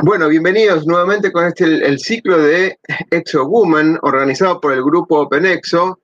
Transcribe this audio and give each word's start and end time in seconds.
Bueno, 0.00 0.28
bienvenidos 0.28 0.86
nuevamente 0.86 1.32
con 1.32 1.44
este 1.44 1.64
el, 1.64 1.98
ciclo 1.98 2.38
de 2.38 2.78
Exo 3.10 3.48
Woman 3.48 3.98
organizado 4.02 4.60
por 4.60 4.72
el 4.72 4.80
grupo 4.80 5.22
Open 5.22 5.44
Exo, 5.44 5.98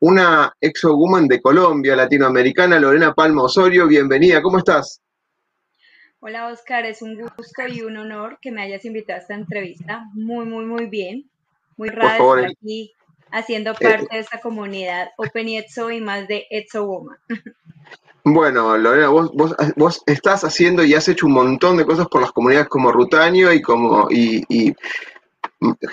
una 0.00 0.52
Exo 0.60 0.96
Woman 0.96 1.28
de 1.28 1.40
Colombia, 1.40 1.94
latinoamericana, 1.94 2.80
Lorena 2.80 3.14
Palma 3.14 3.44
Osorio, 3.44 3.86
bienvenida, 3.86 4.42
¿cómo 4.42 4.58
estás? 4.58 5.00
Hola 6.18 6.48
Oscar, 6.48 6.86
es 6.86 7.02
un 7.02 7.20
gusto 7.20 7.62
y 7.68 7.82
un 7.82 7.96
honor 7.96 8.38
que 8.42 8.50
me 8.50 8.62
hayas 8.62 8.84
invitado 8.84 9.20
a 9.20 9.22
esta 9.22 9.34
entrevista. 9.34 10.04
Muy, 10.14 10.44
muy, 10.44 10.64
muy 10.64 10.86
bien. 10.86 11.30
Muy 11.76 11.90
raro 11.90 12.38
estar 12.38 12.50
aquí 12.50 12.94
haciendo 13.30 13.70
eh, 13.70 13.76
parte 13.80 14.08
de 14.10 14.18
esta 14.18 14.40
comunidad 14.40 15.10
Open 15.18 15.50
Etso 15.50 15.92
y 15.92 16.00
más 16.00 16.26
de 16.26 16.46
Etso 16.50 16.84
Woman. 16.84 17.16
Bueno, 18.28 18.76
Lorena, 18.76 19.06
vos, 19.06 19.30
vos, 19.76 20.02
estás 20.04 20.42
haciendo 20.42 20.82
y 20.82 20.94
has 20.94 21.06
hecho 21.08 21.26
un 21.26 21.32
montón 21.32 21.76
de 21.76 21.86
cosas 21.86 22.08
por 22.08 22.20
las 22.20 22.32
comunidades 22.32 22.68
como 22.68 22.90
Rutaño 22.90 23.52
y 23.52 23.62
como 23.62 24.08
y 24.10 24.74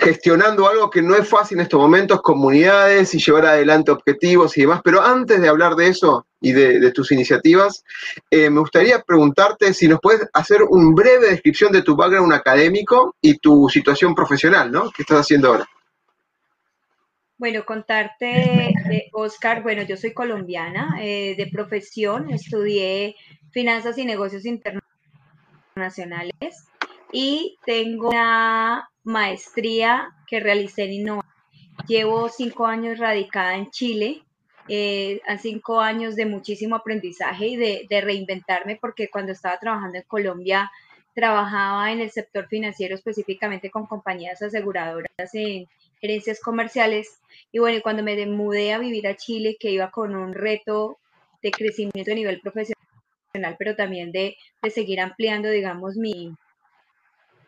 gestionando 0.00 0.68
algo 0.68 0.90
que 0.90 1.00
no 1.00 1.14
es 1.14 1.28
fácil 1.28 1.58
en 1.58 1.62
estos 1.62 1.78
momentos, 1.78 2.20
comunidades 2.22 3.14
y 3.14 3.20
llevar 3.20 3.46
adelante 3.46 3.92
objetivos 3.92 4.58
y 4.58 4.62
demás. 4.62 4.80
Pero 4.82 5.00
antes 5.00 5.40
de 5.40 5.48
hablar 5.48 5.76
de 5.76 5.86
eso 5.86 6.26
y 6.40 6.50
de, 6.50 6.90
tus 6.90 7.12
iniciativas, 7.12 7.84
eh, 8.28 8.50
me 8.50 8.58
gustaría 8.58 9.00
preguntarte 9.02 9.72
si 9.72 9.86
nos 9.86 10.00
puedes 10.00 10.28
hacer 10.32 10.64
una 10.68 10.92
breve 10.92 11.30
descripción 11.30 11.70
de 11.70 11.82
tu 11.82 11.94
background 11.94 12.32
académico 12.32 13.14
y 13.20 13.38
tu 13.38 13.68
situación 13.68 14.12
profesional, 14.12 14.72
¿no? 14.72 14.90
¿Qué 14.90 15.02
estás 15.02 15.20
haciendo 15.20 15.48
ahora? 15.48 15.68
Bueno, 17.44 17.66
contarte, 17.66 18.72
Oscar, 19.12 19.62
bueno, 19.62 19.82
yo 19.82 19.98
soy 19.98 20.14
colombiana 20.14 20.96
eh, 20.98 21.34
de 21.36 21.46
profesión, 21.48 22.30
estudié 22.30 23.16
finanzas 23.50 23.98
y 23.98 24.06
negocios 24.06 24.46
internacionales 24.46 26.32
y 27.12 27.58
tengo 27.66 28.08
una 28.08 28.88
maestría 29.02 30.08
que 30.26 30.40
realicé 30.40 30.84
en 30.84 30.92
innovación. 30.94 31.34
Llevo 31.86 32.30
cinco 32.30 32.64
años 32.64 32.98
radicada 32.98 33.56
en 33.56 33.70
Chile, 33.70 34.22
eh, 34.68 35.20
cinco 35.38 35.82
años 35.82 36.16
de 36.16 36.24
muchísimo 36.24 36.76
aprendizaje 36.76 37.48
y 37.48 37.56
de, 37.56 37.86
de, 37.90 38.00
reinventarme 38.00 38.78
porque 38.80 39.10
cuando 39.10 39.32
estaba 39.32 39.58
trabajando 39.58 39.98
en 39.98 40.04
Colombia 40.04 40.70
trabajaba 41.14 41.92
en 41.92 42.00
el 42.00 42.10
sector 42.10 42.48
financiero 42.48 42.94
específicamente 42.94 43.70
con 43.70 43.84
compañías 43.84 44.40
aseguradoras 44.40 45.34
en 45.34 45.68
gerencias 46.04 46.38
comerciales 46.40 47.18
y 47.50 47.60
bueno, 47.60 47.80
cuando 47.82 48.02
me 48.02 48.26
mudé 48.26 48.74
a 48.74 48.78
vivir 48.78 49.06
a 49.06 49.16
Chile 49.16 49.56
que 49.58 49.70
iba 49.70 49.90
con 49.90 50.14
un 50.14 50.34
reto 50.34 50.98
de 51.42 51.50
crecimiento 51.50 52.12
a 52.12 52.14
nivel 52.14 52.40
profesional 52.40 52.76
pero 53.58 53.74
también 53.74 54.12
de, 54.12 54.36
de 54.62 54.70
seguir 54.70 55.00
ampliando 55.00 55.48
digamos 55.48 55.96
mi, 55.96 56.34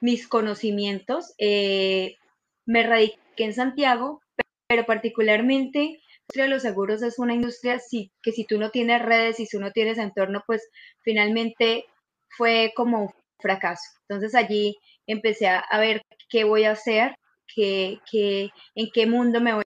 mis 0.00 0.27
conocimientos. 0.28 1.34
Eh, 1.39 2.17
me 2.65 2.83
radiqué 2.83 3.19
en 3.39 3.55
Santiago, 3.55 4.22
pero 4.67 4.87
particularmente 4.87 5.78
la 5.78 6.21
industria 6.21 6.44
de 6.44 6.50
los 6.50 6.62
seguros 6.62 7.03
es 7.03 7.19
una 7.19 7.34
industria 7.34 7.81
que 8.23 8.33
si 8.33 8.44
tú 8.44 8.59
no 8.59 8.71
tienes 8.71 9.03
redes 9.03 9.38
y 9.38 9.47
si 9.47 9.59
no 9.59 9.71
tienes 9.71 9.99
entorno, 9.99 10.43
pues 10.47 10.69
finalmente 11.03 11.84
fue 12.28 12.73
como 12.75 13.03
un 13.03 13.11
fracaso. 13.38 13.83
Entonces 14.09 14.34
allí 14.34 14.77
empecé 15.06 15.47
a, 15.47 15.65
ver 15.78 16.03
qué 16.28 16.44
voy 16.44 16.65
a 16.65 16.73
hacer, 16.73 17.15
qué, 17.54 17.98
qué, 18.10 18.50
en 18.74 18.90
qué 18.92 19.06
mundo 19.06 19.40
me 19.40 19.54
voy 19.54 19.64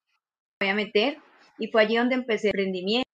a 0.60 0.74
meter. 0.74 1.18
Y 1.58 1.68
fue 1.68 1.82
allí 1.82 1.96
donde 1.96 2.14
empecé 2.14 2.48
emprendimiento, 2.48 3.06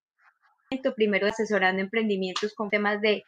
primero 0.94 1.26
asesorando 1.26 1.82
emprendimientos 1.82 2.54
con 2.54 2.70
temas 2.70 3.00
de, 3.00 3.24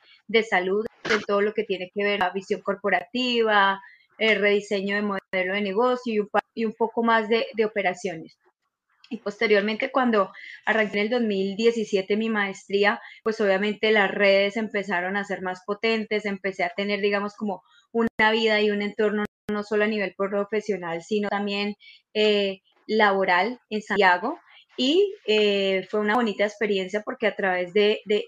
salud, 0.48 0.86
de 1.04 1.18
todo 1.26 1.40
lo 1.40 1.52
que 1.52 1.64
tiene 1.64 1.90
que 1.94 2.04
ver 2.04 2.20
la 2.20 2.30
visión 2.30 2.60
corporativa, 2.60 3.80
el 4.18 4.40
rediseño 4.40 4.96
de 4.96 5.02
modelo 5.02 5.54
de 5.54 5.60
negocio 5.60 6.26
y 6.54 6.64
un, 6.64 6.72
poco 6.72 7.02
más 7.02 7.28
de, 7.28 7.46
operaciones. 7.64 8.36
Y 9.10 9.18
posteriormente, 9.18 9.90
cuando 9.90 10.32
arranqué 10.64 10.98
en 10.98 11.04
el 11.04 11.10
2017 11.10 12.16
mi 12.16 12.28
maestría, 12.28 13.00
pues 13.22 13.40
obviamente 13.40 13.90
las 13.92 14.10
redes 14.10 14.56
empezaron 14.56 15.16
a 15.16 15.24
ser 15.24 15.42
más 15.42 15.62
potentes, 15.64 16.26
empecé 16.26 16.64
a 16.64 16.72
tener, 16.76 17.00
digamos, 17.00 17.34
como 17.34 17.62
una 17.92 18.30
vida 18.32 18.60
y 18.60 18.70
un 18.70 18.82
entorno 18.82 19.24
no 19.50 19.62
solo 19.62 19.84
a 19.84 19.88
nivel 19.88 20.14
profesional, 20.16 21.02
sino 21.02 21.28
también 21.30 21.74
eh, 22.14 22.60
laboral 22.86 23.60
en 23.70 23.82
Santiago. 23.82 24.38
Y 24.76 25.12
eh, 25.26 25.88
fue 25.90 25.98
una 26.00 26.14
bonita 26.14 26.44
experiencia 26.44 27.02
porque 27.04 27.26
a 27.26 27.34
través 27.34 27.72
de, 27.72 28.00
de, 28.04 28.24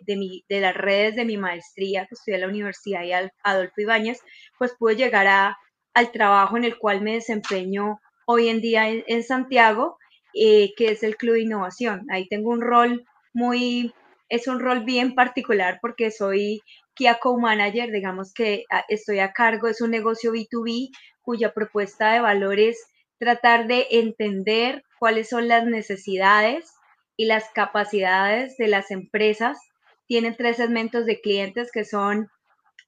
de, 0.49 0.61
las 0.61 0.75
redes 0.75 1.15
de 1.15 1.25
mi 1.25 1.37
maestría, 1.37 2.07
que 2.07 2.15
estudié 2.15 2.37
en 2.37 2.41
la 2.41 2.49
Universidad 2.49 3.05
y 3.05 3.13
Adolfo 3.45 3.81
Ibáñez, 3.81 4.19
pues 4.59 4.75
pude 4.77 4.97
llegar 4.97 5.29
a, 5.29 5.57
al 5.95 6.11
trabajo 6.11 6.57
en 6.57 6.65
el 6.65 6.77
cual 6.77 7.03
me 7.03 7.15
desempeño 7.15 8.01
hoy 8.27 8.49
en 8.49 8.61
día 8.61 8.89
en, 8.89 9.23
Santiago, 9.23 9.99
eh, 10.35 10.73
que 10.77 10.91
es 10.93 11.03
el 11.03 11.17
Club 11.17 11.35
de 11.35 11.43
Innovación. 11.43 12.07
Ahí 12.11 12.29
tengo 12.29 12.51
un 12.51 12.61
rol 12.61 13.05
muy, 13.33 13.93
es 14.29 14.49
un 14.49 14.61
rol 14.61 14.85
bien 14.85 15.15
particular 15.15 15.79
porque 15.81 16.11
soy 16.11 16.61
Key 16.95 17.09
Co-Manager, 17.21 17.91
digamos 17.91 18.33
que 18.33 18.65
ah, 18.71 18.85
estoy 18.89 19.21
a 19.21 19.33
cargo, 19.33 19.69
es 19.69 19.81
un 19.81 19.91
negocio 19.91 20.33
B2B 20.33 20.91
cuya 21.23 21.53
propuesta 21.53 22.13
de 22.13 22.21
valores 22.21 22.79
tratar 23.19 23.67
de 23.67 23.87
entender 23.91 24.83
cuáles 24.99 25.29
son 25.29 25.49
las 25.49 25.67
necesidades 25.67 26.73
y 27.17 27.27
las 27.27 27.51
capacidades 27.51 28.57
de 28.57 28.69
las 28.69 28.91
empresas. 28.91 29.59
Tienen 30.07 30.37
tres 30.37 30.57
segmentos 30.57 31.07
de 31.07 31.21
clientes 31.21 31.71
que 31.71 31.85
son 31.85 32.29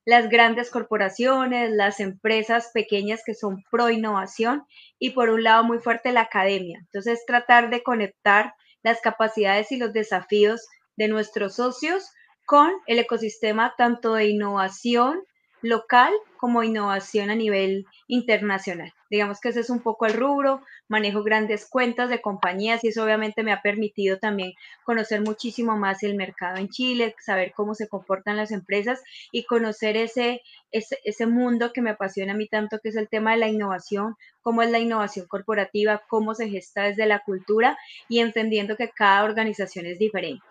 las 0.05 0.29
grandes 0.29 0.69
corporaciones, 0.69 1.71
las 1.71 1.99
empresas 1.99 2.71
pequeñas 2.73 3.21
que 3.25 3.33
son 3.33 3.63
pro 3.71 3.89
innovación 3.89 4.65
y 4.99 5.11
por 5.11 5.29
un 5.29 5.43
lado 5.43 5.63
muy 5.63 5.79
fuerte 5.79 6.11
la 6.11 6.21
academia. 6.21 6.79
Entonces 6.81 7.23
tratar 7.25 7.69
de 7.69 7.83
conectar 7.83 8.53
las 8.83 8.99
capacidades 9.01 9.71
y 9.71 9.77
los 9.77 9.93
desafíos 9.93 10.67
de 10.97 11.07
nuestros 11.07 11.55
socios 11.55 12.09
con 12.45 12.71
el 12.87 12.99
ecosistema 12.99 13.73
tanto 13.77 14.15
de 14.15 14.27
innovación 14.27 15.23
local 15.63 16.13
como 16.37 16.61
innovación 16.61 17.29
a 17.29 17.35
nivel 17.35 17.87
internacional. 18.07 18.93
Digamos 19.09 19.39
que 19.39 19.49
ese 19.49 19.61
es 19.61 19.69
un 19.69 19.79
poco 19.79 20.05
el 20.05 20.13
rubro, 20.13 20.61
manejo 20.89 21.23
grandes 21.23 21.67
cuentas 21.69 22.09
de 22.09 22.21
compañías 22.21 22.83
y 22.83 22.89
eso 22.89 23.03
obviamente 23.03 23.43
me 23.43 23.53
ha 23.53 23.61
permitido 23.61 24.19
también 24.19 24.53
conocer 24.83 25.21
muchísimo 25.21 25.77
más 25.77 26.03
el 26.03 26.15
mercado 26.15 26.57
en 26.57 26.67
Chile, 26.67 27.15
saber 27.17 27.53
cómo 27.55 27.75
se 27.75 27.87
comportan 27.87 28.35
las 28.35 28.51
empresas 28.51 29.01
y 29.31 29.45
conocer 29.45 29.95
ese, 29.95 30.41
ese, 30.71 30.99
ese 31.05 31.27
mundo 31.27 31.71
que 31.71 31.81
me 31.81 31.91
apasiona 31.91 32.33
a 32.33 32.35
mí 32.37 32.47
tanto, 32.47 32.79
que 32.79 32.89
es 32.89 32.97
el 32.97 33.07
tema 33.07 33.31
de 33.31 33.37
la 33.37 33.47
innovación, 33.47 34.15
cómo 34.41 34.63
es 34.63 34.69
la 34.69 34.79
innovación 34.79 35.27
corporativa, 35.27 36.03
cómo 36.09 36.35
se 36.35 36.49
gesta 36.49 36.83
desde 36.83 37.05
la 37.05 37.19
cultura 37.19 37.77
y 38.09 38.19
entendiendo 38.19 38.75
que 38.75 38.89
cada 38.89 39.23
organización 39.23 39.85
es 39.85 39.97
diferente. 39.97 40.43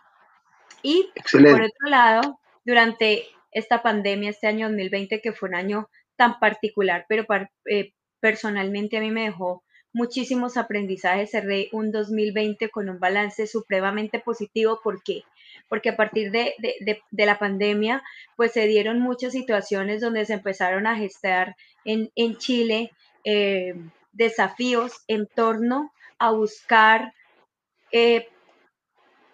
Y 0.83 1.11
por 1.31 1.63
otro 1.63 1.89
lado, 1.89 2.41
durante 2.65 3.27
esta 3.53 3.83
pandemia, 3.83 4.31
este 4.31 4.47
año 4.47 4.69
2020, 4.69 5.21
que 5.21 5.33
fue 5.33 5.51
un 5.51 5.55
año 5.55 5.89
tan 6.17 6.39
particular, 6.41 7.07
pero 7.09 7.27
eh, 7.67 7.93
personalmente 8.21 8.97
a 8.97 9.01
mí 9.01 9.11
me 9.11 9.25
dejó 9.25 9.63
muchísimos 9.93 10.57
aprendizajes. 10.57 11.31
Cerré 11.31 11.69
un 11.73 11.91
2020 11.91 12.71
con 12.71 12.89
un 12.89 12.99
balance 12.99 13.47
supremamente 13.47 14.21
positivo. 14.21 14.81
¿Por 14.83 15.03
qué? 15.03 15.23
Porque 15.69 15.91
a 15.91 15.97
partir 15.97 16.31
de, 16.31 16.55
la 17.13 17.39
pandemia, 17.39 18.03
pues 18.37 18.53
se 18.53 18.67
dieron 18.67 19.01
muchas 19.01 19.33
situaciones 19.33 20.01
donde 20.01 20.25
se 20.25 20.35
empezaron 20.35 20.87
a 20.87 20.97
gestar 20.97 21.57
en, 21.85 22.11
Chile 22.39 22.91
eh, 23.25 23.75
desafíos 24.13 25.03
en 25.09 25.27
torno 25.27 25.93
a 26.19 26.31
buscar 26.31 27.13
eh, 27.91 28.29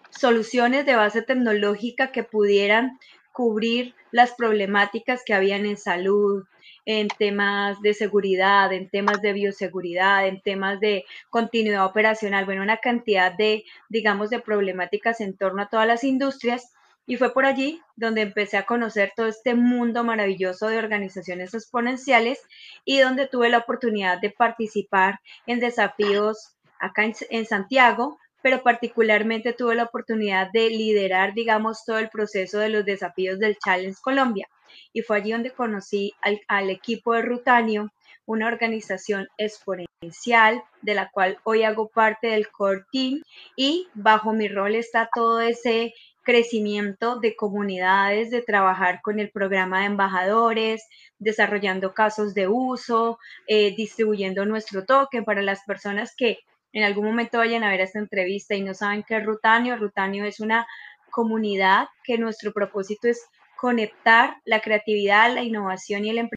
soluciones 0.09 0.85
de 0.85 0.95
base 0.95 1.21
tecnológica 1.21 2.11
que 2.11 2.23
pudieran 2.23 2.99
cubrir 3.39 3.95
las 4.11 4.33
problemáticas 4.33 5.23
que 5.25 5.33
habían 5.33 5.65
en 5.65 5.77
salud, 5.77 6.43
en 6.83 7.07
temas 7.07 7.79
de 7.79 7.93
seguridad, 7.93 8.73
en 8.73 8.89
temas 8.89 9.21
de 9.21 9.31
bioseguridad, 9.31 10.27
en 10.27 10.41
temas 10.41 10.81
de 10.81 11.05
continuidad 11.29 11.85
operacional, 11.85 12.43
bueno, 12.43 12.63
una 12.63 12.81
cantidad 12.81 13.31
de, 13.31 13.63
digamos, 13.87 14.29
de 14.29 14.41
problemáticas 14.41 15.21
en 15.21 15.37
torno 15.37 15.61
a 15.61 15.69
todas 15.69 15.87
las 15.87 16.03
industrias. 16.03 16.73
Y 17.07 17.15
fue 17.15 17.33
por 17.33 17.45
allí 17.45 17.79
donde 17.95 18.23
empecé 18.23 18.57
a 18.57 18.65
conocer 18.65 19.13
todo 19.15 19.27
este 19.27 19.55
mundo 19.55 20.03
maravilloso 20.03 20.67
de 20.67 20.77
organizaciones 20.77 21.53
exponenciales 21.53 22.41
y 22.83 22.99
donde 22.99 23.27
tuve 23.27 23.47
la 23.47 23.59
oportunidad 23.59 24.19
de 24.19 24.31
participar 24.31 25.21
en 25.47 25.61
desafíos 25.61 26.57
acá 26.77 27.05
en, 27.05 27.13
en 27.29 27.45
Santiago, 27.45 28.19
pero 28.41 28.63
particularmente 28.63 29.53
tuve 29.53 29.75
la 29.75 29.83
oportunidad 29.83 30.51
de 30.51 30.69
liderar, 30.69 31.33
digamos, 31.33 31.83
todo 31.85 31.99
el 31.99 32.09
proceso 32.09 32.59
de 32.59 32.69
los 32.69 32.85
desafíos 32.85 33.39
del 33.39 33.57
Challenge 33.57 33.97
Colombia. 34.01 34.47
Y 34.93 35.01
fue 35.01 35.17
allí 35.17 35.31
donde 35.31 35.51
conocí 35.51 36.13
al, 36.21 36.69
equipo 36.69 37.13
de 37.13 37.23
Rutanio, 37.23 37.91
una 38.25 38.47
organización 38.47 39.27
exponencial 39.37 40.63
de 40.81 40.93
la 40.93 41.09
cual 41.09 41.39
hoy 41.43 41.63
hago 41.63 41.89
parte 41.89 42.27
del 42.27 42.49
core 42.51 42.83
team 42.91 43.23
y 43.55 43.87
bajo 43.95 44.33
mi 44.33 44.47
rol 44.47 44.75
está 44.75 45.09
todo 45.13 45.41
ese 45.41 45.93
crecimiento 46.21 47.19
de 47.19 47.35
comunidades, 47.35 48.29
de 48.29 48.43
trabajar 48.43 49.01
con 49.01 49.19
el 49.19 49.31
programa 49.31 49.79
de 49.79 49.87
embajadores, 49.87 50.87
desarrollando 51.17 51.95
casos 51.95 52.35
de 52.35 52.47
uso, 52.47 53.17
eh, 53.47 53.75
distribuyendo 53.75 54.45
nuestro 54.45 54.85
token 54.85 55.25
para 55.25 55.41
las 55.41 55.63
personas 55.63 56.13
que 56.15 56.37
en 56.73 56.83
algún 56.83 57.05
momento 57.05 57.39
vayan 57.39 57.63
a 57.63 57.69
ver 57.69 57.81
esta 57.81 57.99
entrevista 57.99 58.55
y 58.55 58.61
no 58.61 58.73
saben 58.73 59.03
qué 59.03 59.17
es 59.17 59.25
Rutanio, 59.25 59.75
Rutanio 59.75 60.25
es 60.25 60.39
una 60.39 60.67
comunidad 61.09 61.87
que 62.03 62.17
nuestro 62.17 62.53
propósito 62.53 63.07
es 63.07 63.27
conectar 63.57 64.37
la 64.45 64.61
creatividad, 64.61 65.33
la 65.33 65.43
innovación 65.43 66.05
y 66.05 66.11
el 66.11 66.29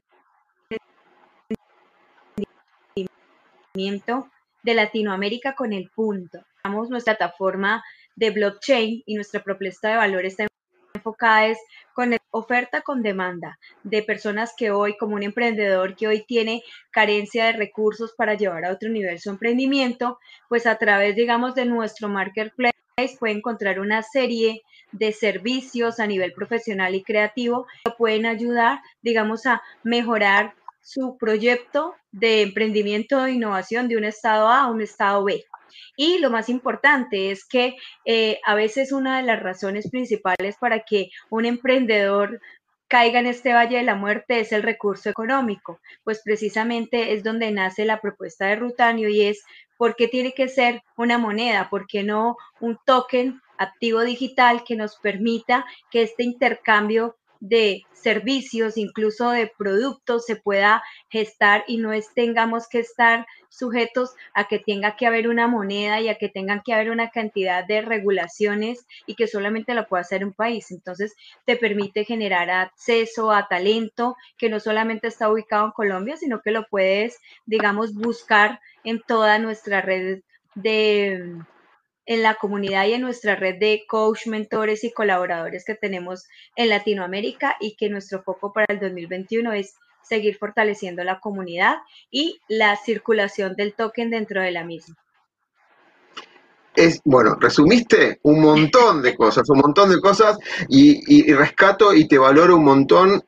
emprendimiento 3.75 4.31
de 4.63 4.75
Latinoamérica 4.75 5.55
con 5.55 5.73
el 5.73 5.91
punto. 5.91 6.41
Nuestra 6.65 7.17
plataforma 7.17 7.85
de 8.17 8.31
blockchain 8.31 9.03
y 9.05 9.15
nuestra 9.15 9.43
propuesta 9.43 9.91
de 9.91 9.97
valor 9.97 10.25
está 10.25 10.47
enfocada 11.03 11.47
es 11.47 11.59
con 11.95 12.17
oferta 12.31 12.81
con 12.81 13.03
demanda 13.03 13.59
de 13.83 14.03
personas 14.03 14.55
que 14.57 14.71
hoy, 14.71 14.97
como 14.97 15.17
un 15.17 15.23
emprendedor 15.23 15.97
que 15.97 16.07
hoy 16.07 16.25
tiene 16.27 16.63
carencia 16.91 17.47
de 17.47 17.53
recursos 17.53 18.15
para 18.17 18.35
llevar 18.35 18.65
a 18.65 18.73
otro 18.73 18.89
nivel 18.89 19.19
su 19.19 19.31
emprendimiento, 19.31 20.19
pues 20.49 20.67
a 20.67 20.77
través, 20.77 21.17
digamos, 21.17 21.55
de 21.55 21.67
nuestro 21.67 22.09
marketplace 22.09 22.73
puede 23.19 23.35
encontrar 23.35 23.81
una 23.81 24.03
serie 24.03 24.63
de 24.93 25.13
servicios 25.13 25.99
a 25.99 26.07
nivel 26.07 26.33
profesional 26.33 26.95
y 26.95 27.03
creativo 27.03 27.67
que 27.85 27.91
pueden 27.91 28.27
ayudar, 28.27 28.81
digamos, 29.03 29.47
a 29.47 29.63
mejorar 29.83 30.55
su 30.83 31.17
proyecto 31.19 31.95
de 32.13 32.43
emprendimiento 32.43 33.25
e 33.25 33.33
innovación 33.33 33.89
de 33.89 33.97
un 33.97 34.05
estado 34.05 34.49
A 34.49 34.63
a 34.63 34.71
un 34.71 34.83
estado 34.83 35.25
B. 35.25 35.45
Y 35.97 36.19
lo 36.19 36.31
más 36.31 36.49
importante 36.49 37.31
es 37.31 37.45
que 37.45 37.77
eh, 38.05 38.41
a 38.45 38.55
veces 38.55 38.93
una 38.93 39.19
de 39.19 39.25
las 39.25 39.43
razones 39.43 39.91
principales 39.91 40.57
para 40.59 40.81
que 40.81 41.11
un 41.31 41.45
emprendedor 41.45 42.41
caiga 42.93 43.21
en 43.21 43.27
este 43.27 43.55
valle 43.55 43.79
de 43.79 43.85
la 43.85 43.95
muerte 43.95 44.41
es 44.41 44.53
el 44.53 44.63
recurso 44.63 45.09
económico, 45.09 45.81
pues 46.05 46.21
precisamente 46.23 47.15
es 47.15 47.25
donde 47.25 47.51
nace 47.51 47.87
la 47.87 48.03
propuesta 48.03 48.47
de 48.47 48.57
Rutanio 48.57 49.09
y 49.09 49.23
es 49.23 49.45
por 49.79 49.97
qué 49.97 50.09
tiene 50.09 50.35
que 50.35 50.49
ser 50.49 50.83
una 50.99 51.17
moneda, 51.17 51.71
por 51.71 51.87
qué 51.87 52.03
no 52.03 52.37
un 52.61 52.79
token 52.85 53.41
activo 53.57 54.03
digital 54.03 54.63
que 54.63 54.77
nos 54.77 54.97
permita 54.97 55.65
que 55.91 56.03
este 56.03 56.23
intercambio 56.23 57.17
de 57.43 57.83
servicios, 57.93 58.77
incluso 58.77 59.33
de 59.33 59.51
productos, 59.59 60.25
se 60.27 60.37
pueda 60.37 60.81
gestar 61.11 61.65
y 61.67 61.79
no 61.79 61.93
es, 61.93 62.15
tengamos 62.15 62.69
que 62.69 62.79
estar 62.79 63.27
sujetos 63.49 64.11
a 64.33 64.47
que 64.47 64.61
tenga 64.61 64.95
que 64.95 65.09
haber 65.09 65.27
una 65.27 65.49
moneda 65.49 66.01
y 66.01 66.09
a 66.09 66.15
que 66.19 66.29
tengan 66.29 66.63
que 66.65 66.73
haber 66.73 66.91
una 66.91 67.11
cantidad 67.11 67.67
de 67.67 67.83
regulaciones 67.83 68.87
y 69.07 69.17
que 69.17 69.27
solamente 69.27 69.75
lo 69.75 69.89
pueda 69.89 70.03
hacer 70.03 70.25
un 70.25 70.33
país. 70.33 70.71
Entonces, 70.71 71.17
te 71.45 71.57
permite 71.57 72.05
generar 72.05 72.49
acceso 72.49 73.33
a 73.33 73.49
talento 73.49 74.17
que 74.39 74.49
no 74.49 74.61
solamente 74.61 75.09
está 75.09 75.29
ubicado 75.29 75.67
en 75.67 75.73
Colombia, 75.73 76.17
sino 76.17 76.43
que 76.43 76.53
lo 76.53 76.65
puedes, 76.71 77.19
digamos, 77.45 77.93
buscar 77.93 78.61
en 78.85 79.01
toda 79.01 79.41
nuestra 79.41 79.81
red 79.81 80.21
de 80.55 81.43
en 82.13 82.23
la 82.23 82.35
comunidad 82.35 82.87
y 82.87 82.93
en 82.93 83.01
nuestra 83.01 83.37
red 83.37 83.59
de 83.59 83.85
coach, 83.89 84.27
mentores 84.27 84.85
y 84.85 84.93
colaboradores 84.93 85.65
que 85.65 85.75
tenemos 85.75 86.27
en 86.57 86.69
Latinoamérica 86.69 87.57
y 87.59 87.75
que 87.75 87.89
nuestro 87.89 88.23
foco 88.23 88.53
para 88.53 88.67
el 88.69 88.81
2021 88.81 89.53
es 89.55 89.77
seguir 90.03 90.37
fortaleciendo 90.37 91.03
la 91.05 91.21
comunidad 91.21 91.77
y 92.11 92.39
la 92.49 92.77
circulación 92.77 93.55
del 93.57 93.73
token 93.73 94.11
dentro 94.11 94.43
de 94.43 94.51
la 94.51 94.63
misma. 94.63 94.97
Es, 96.75 97.01
bueno, 97.05 97.37
resumiste 97.41 98.19
un 98.25 98.41
montón 98.43 99.01
de 99.01 99.15
cosas, 99.15 99.49
un 99.49 99.61
montón 99.61 99.89
de 99.91 100.01
cosas 100.01 100.39
y, 100.69 101.33
rescato 101.33 101.95
y 101.95 102.09
te 102.09 102.19
valoro 102.19 102.57
un 102.57 102.65
montón 102.65 103.23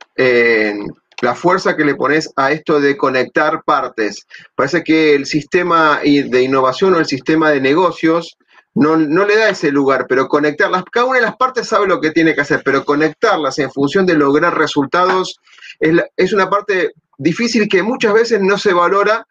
la 1.22 1.34
fuerza 1.34 1.74
que 1.74 1.84
le 1.84 1.94
pones 1.94 2.30
a 2.36 2.52
esto 2.52 2.80
de 2.80 2.98
conectar 2.98 3.62
partes. 3.64 4.26
Parece 4.54 4.82
que 4.82 5.14
el 5.14 5.24
sistema 5.24 6.00
de 6.02 6.42
innovación 6.42 6.94
o 6.94 6.98
el 6.98 7.06
sistema 7.06 7.50
de 7.50 7.60
negocios 7.60 8.36
no, 8.74 8.96
no, 8.96 9.24
le 9.24 9.36
da 9.36 9.50
ese 9.50 9.70
lugar, 9.70 10.06
pero 10.08 10.28
conectarlas, 10.28 10.84
cada 10.90 11.06
una 11.06 11.18
de 11.18 11.24
las 11.24 11.36
partes 11.36 11.68
sabe 11.68 11.86
lo 11.86 12.00
que 12.00 12.10
tiene 12.10 12.34
que 12.34 12.40
hacer, 12.40 12.62
pero 12.64 12.84
conectarlas 12.84 13.58
en 13.58 13.70
función 13.70 14.04
de 14.04 14.14
lograr 14.14 14.56
resultados 14.56 15.38
es, 15.78 15.94
es 16.16 16.32
una 16.32 16.50
parte 16.50 16.92
difícil 17.18 17.68
que 17.68 17.82
muchas 17.82 18.12
veces 18.14 18.40
no 18.40 18.58
se 18.58 18.72
valora 18.72 19.26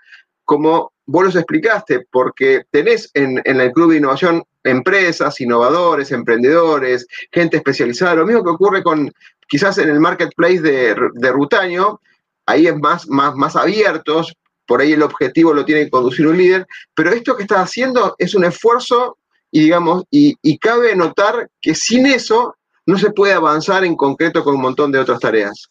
como 0.46 0.94
vos 1.06 1.26
los 1.26 1.36
explicaste, 1.36 2.06
porque 2.12 2.64
tenés 2.72 3.12
en, 3.14 3.42
en, 3.44 3.60
el 3.60 3.72
Club 3.72 3.92
de 3.92 3.98
Innovación 3.98 4.44
empresas, 4.64 5.40
innovadores, 5.42 6.12
emprendedores, 6.12 7.06
gente 7.32 7.58
especializada, 7.58 8.16
lo 8.16 8.26
mismo 8.26 8.44
que 8.44 8.52
ocurre 8.52 8.84
con 8.84 9.12
quizás 9.48 9.78
en 9.78 9.90
el 9.90 10.00
marketplace 10.00 10.62
de, 10.62 10.96
de 11.14 11.32
Rutaño, 11.32 12.00
ahí 12.46 12.68
es 12.68 12.76
más, 12.78 13.08
más, 13.08 13.36
más 13.36 13.56
abiertos, 13.56 14.34
por 14.66 14.82
ahí 14.82 14.94
el 14.94 15.04
objetivo 15.04 15.54
lo 15.54 15.66
tiene 15.66 15.84
que 15.84 15.90
conducir 15.90 16.28
un 16.28 16.38
líder, 16.38 16.66
pero 16.96 17.12
esto 17.12 17.36
que 17.36 17.44
estás 17.44 17.60
haciendo 17.60 18.16
es 18.18 18.34
un 18.34 18.46
esfuerzo 18.46 19.18
y 19.54 19.60
digamos, 19.60 20.04
y, 20.10 20.58
cabe 20.58 20.96
notar 20.96 21.48
que 21.62 21.76
sin 21.76 22.08
eso 22.08 22.56
no 22.88 22.98
se 22.98 23.12
puede 23.12 23.34
avanzar 23.34 23.86
en 23.86 23.96
concreto 23.96 24.44
con 24.44 24.56
un 24.56 24.62
montón 24.62 24.92
de 24.92 24.98
otras 24.98 25.20
tareas. 25.20 25.70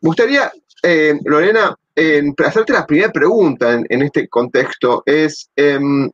Me 0.00 0.08
gustaría, 0.08 0.52
eh, 0.82 1.14
Lorena, 1.24 1.76
hacerte 2.44 2.72
la 2.72 2.84
primera 2.84 3.12
pregunta 3.12 3.80
en, 3.88 4.02
este 4.02 4.26
contexto, 4.28 5.04
es 5.06 5.48
em, 5.54 6.10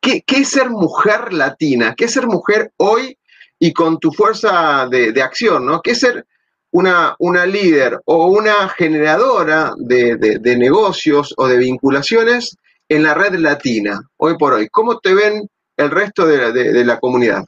¿qué, 0.00 0.24
es 0.26 0.48
ser 0.48 0.70
mujer 0.70 1.32
latina? 1.32 1.94
¿Qué 1.96 2.06
es 2.06 2.12
ser 2.12 2.26
mujer 2.26 2.72
hoy 2.78 3.16
y 3.60 3.72
con 3.72 4.00
tu 4.00 4.10
fuerza 4.10 4.88
de, 4.90 5.22
acción? 5.22 5.64
¿no? 5.64 5.80
¿Qué 5.80 5.92
es 5.92 6.00
ser 6.00 6.26
una, 6.72 7.14
una 7.20 7.46
líder 7.46 8.00
o 8.06 8.26
una 8.26 8.68
generadora 8.70 9.74
de, 9.76 10.16
de 10.16 10.56
negocios 10.56 11.32
o 11.36 11.46
de 11.46 11.58
vinculaciones 11.58 12.56
en 12.88 13.04
la 13.04 13.14
red 13.14 13.34
latina, 13.34 14.00
hoy 14.16 14.36
por 14.36 14.54
hoy? 14.54 14.68
¿Cómo 14.70 14.98
te 14.98 15.14
ven 15.14 15.48
el 15.80 15.90
resto 15.90 16.26
de 16.26 16.84
la, 16.84 16.98
comunidad? 16.98 17.44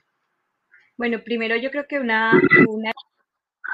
Bueno, 0.97 1.23
primero 1.25 1.57
yo 1.57 1.71
creo 1.71 1.87
que 1.89 1.99
una, 1.99 2.41
una 2.67 2.93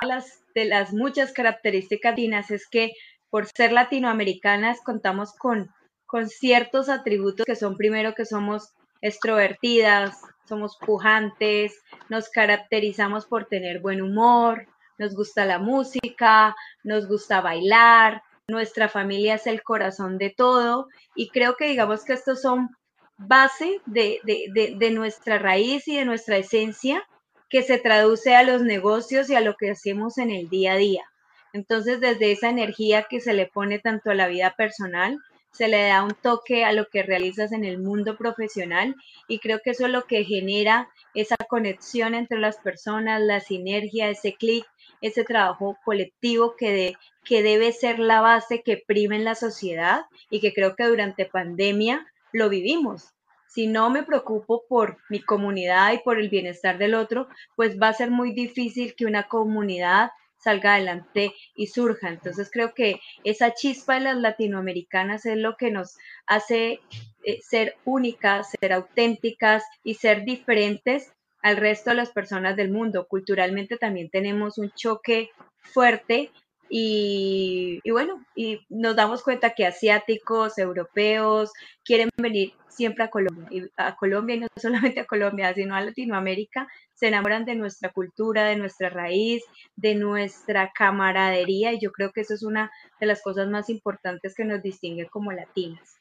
de, 0.01 0.07
las, 0.07 0.43
de 0.55 0.65
las 0.65 0.93
muchas 0.93 1.33
características 1.33 2.13
latinas 2.13 2.51
es 2.51 2.67
que 2.69 2.93
por 3.31 3.47
ser 3.47 3.73
latinoamericanas 3.73 4.79
contamos 4.85 5.35
con, 5.37 5.71
con 6.07 6.29
ciertos 6.29 6.89
atributos 6.89 7.45
que 7.45 7.57
son 7.57 7.77
primero 7.77 8.15
que 8.15 8.25
somos 8.25 8.73
extrovertidas, 9.01 10.21
somos 10.49 10.77
pujantes, 10.79 11.79
nos 12.09 12.31
caracterizamos 12.31 13.27
por 13.27 13.47
tener 13.47 13.81
buen 13.81 14.01
humor, 14.01 14.67
nos 14.97 15.15
gusta 15.15 15.45
la 15.45 15.59
música, 15.59 16.57
nos 16.83 17.07
gusta 17.07 17.41
bailar, 17.41 18.23
nuestra 18.49 18.89
familia 18.89 19.35
es 19.35 19.47
el 19.47 19.63
corazón 19.63 20.17
de 20.17 20.31
todo 20.31 20.89
y 21.15 21.29
creo 21.29 21.57
que 21.57 21.69
digamos 21.69 22.05
que 22.05 22.15
estos 22.15 22.41
son 22.41 22.71
base 23.19 23.81
de, 23.87 24.21
de, 24.25 24.91
nuestra 24.91 25.39
raíz 25.39 25.87
y 25.89 25.97
de 25.97 26.05
nuestra 26.05 26.39
esencia 26.39 27.07
que 27.51 27.63
se 27.63 27.79
traduce 27.79 28.35
a 28.35 28.45
los 28.45 28.63
negocios 28.63 29.29
y 29.29 29.35
a 29.35 29.41
lo 29.41 29.57
que 29.57 29.71
hacemos 29.71 30.19
en 30.19 30.31
el 30.31 30.49
día 30.49 30.73
a 30.73 30.77
día. 30.77 31.05
Entonces, 31.53 32.01
desde 32.01 32.33
esa 32.33 32.49
energía 32.49 33.07
que 33.09 33.21
se 33.21 33.33
le 33.33 33.47
pone 33.47 33.79
tanto 33.79 34.11
a 34.11 34.15
la 34.15 34.29
vida 34.29 34.55
personal, 34.57 35.19
se 35.51 35.67
le 35.67 35.83
da 35.85 36.05
un 36.05 36.15
toque 36.15 36.65
a 36.65 36.73
lo 36.73 36.87
que 36.89 37.03
realizas 37.03 37.53
en 37.53 37.65
el 37.65 37.79
mundo 37.79 38.17
profesional 38.17 38.95
y 39.27 39.41
creo 39.41 39.61
que 39.65 39.71
eso 39.71 39.87
es 39.87 39.93
lo 39.93 40.05
que 40.05 40.25
genera 40.25 40.89
esa 41.15 41.37
conexión 41.37 42.15
entre 42.15 42.39
las 42.39 42.59
personas, 42.59 43.21
la 43.23 43.41
sinergia, 43.41 44.11
ese 44.11 44.35
clic, 44.35 44.67
ese 45.01 45.25
trabajo 45.25 45.77
colectivo 45.85 46.55
que, 46.57 46.73
de, 46.73 46.97
que 47.25 47.43
debe 47.43 47.73
ser 47.73 47.99
la 47.99 48.21
base 48.21 48.63
que 48.63 48.83
prime 48.87 49.17
en 49.17 49.25
la 49.25 49.35
sociedad 49.35 50.03
y 50.31 50.41
que 50.41 50.53
creo 50.53 50.77
que 50.77 50.85
durante 50.85 51.25
pandemia 51.25 52.07
lo 52.33 52.49
vivimos. 52.49 53.15
Si 53.49 53.67
no 53.67 53.89
me 53.91 54.03
preocupo 54.03 54.65
por 54.69 54.99
mi 55.09 55.21
comunidad 55.21 55.93
y 55.93 55.99
por 55.99 56.19
el 56.19 56.29
bienestar 56.29 56.77
del 56.79 56.95
otro, 56.95 57.29
pues 57.57 57.81
va 57.81 57.89
a 57.89 57.95
ser 57.95 58.11
muy 58.11 58.33
difícil 58.33 58.95
que 58.95 59.07
una 59.07 59.27
comunidad 59.29 60.11
salga 60.37 60.75
adelante 60.75 61.35
y 61.55 61.67
surja. 61.69 62.09
Entonces 62.09 62.51
creo 62.53 62.75
que 62.75 63.01
esa 63.25 63.55
chispa 63.55 63.95
de 63.95 64.01
las 64.01 64.17
latinoamericanas 64.17 65.27
es 65.27 65.37
lo 65.37 65.57
que 65.57 65.71
nos 65.71 65.97
hace 66.27 66.81
eh, 67.25 67.41
ser 67.43 67.77
únicas, 67.85 68.51
ser 68.61 68.73
auténticas 68.73 69.65
y 69.83 69.95
ser 69.95 70.25
diferentes 70.25 71.13
al 71.43 71.57
resto 71.57 71.91
de 71.91 71.97
las 71.97 72.11
personas 72.11 72.57
del 72.57 72.71
mundo. 72.71 73.07
Culturalmente 73.09 73.79
también 73.79 74.11
tenemos 74.11 74.59
un 74.59 74.71
choque 74.73 75.31
fuerte 75.63 76.31
y, 76.71 77.81
bueno, 77.91 78.25
y 78.35 78.61
nos 78.69 78.95
damos 78.97 79.23
cuenta 79.23 79.51
que 79.51 79.67
asiáticos, 79.67 80.59
europeos 80.59 81.51
quieren 81.85 82.11
venir 82.17 82.53
siempre 82.69 83.05
a 83.05 83.11
Colombia, 83.11 83.49
y 83.51 83.65
a 83.77 83.97
Colombia 83.97 84.37
y 84.37 84.41
no 84.41 84.47
solamente 84.57 85.01
a 85.01 85.07
Colombia, 85.07 85.55
sino 85.55 85.75
a 85.75 85.81
Latinoamérica, 85.81 86.69
se 86.95 87.09
enamoran 87.09 87.45
de 87.45 87.55
nuestra 87.55 87.91
cultura, 87.91 88.45
de 88.45 88.57
nuestra 88.57 88.91
raíz, 88.91 89.43
de 89.77 89.95
nuestra 89.95 90.73
camaradería 90.75 91.73
y 91.73 91.81
yo 91.81 91.93
creo 91.93 92.13
que 92.13 92.21
eso 92.23 92.35
es 92.35 92.43
una 92.43 92.71
de 93.01 93.07
las 93.07 93.23
cosas 93.23 93.49
más 93.49 93.71
importantes 93.71 94.35
que 94.35 94.45
nos 94.45 94.63
distingue 94.63 95.07
como 95.09 95.33
latinas. 95.33 95.97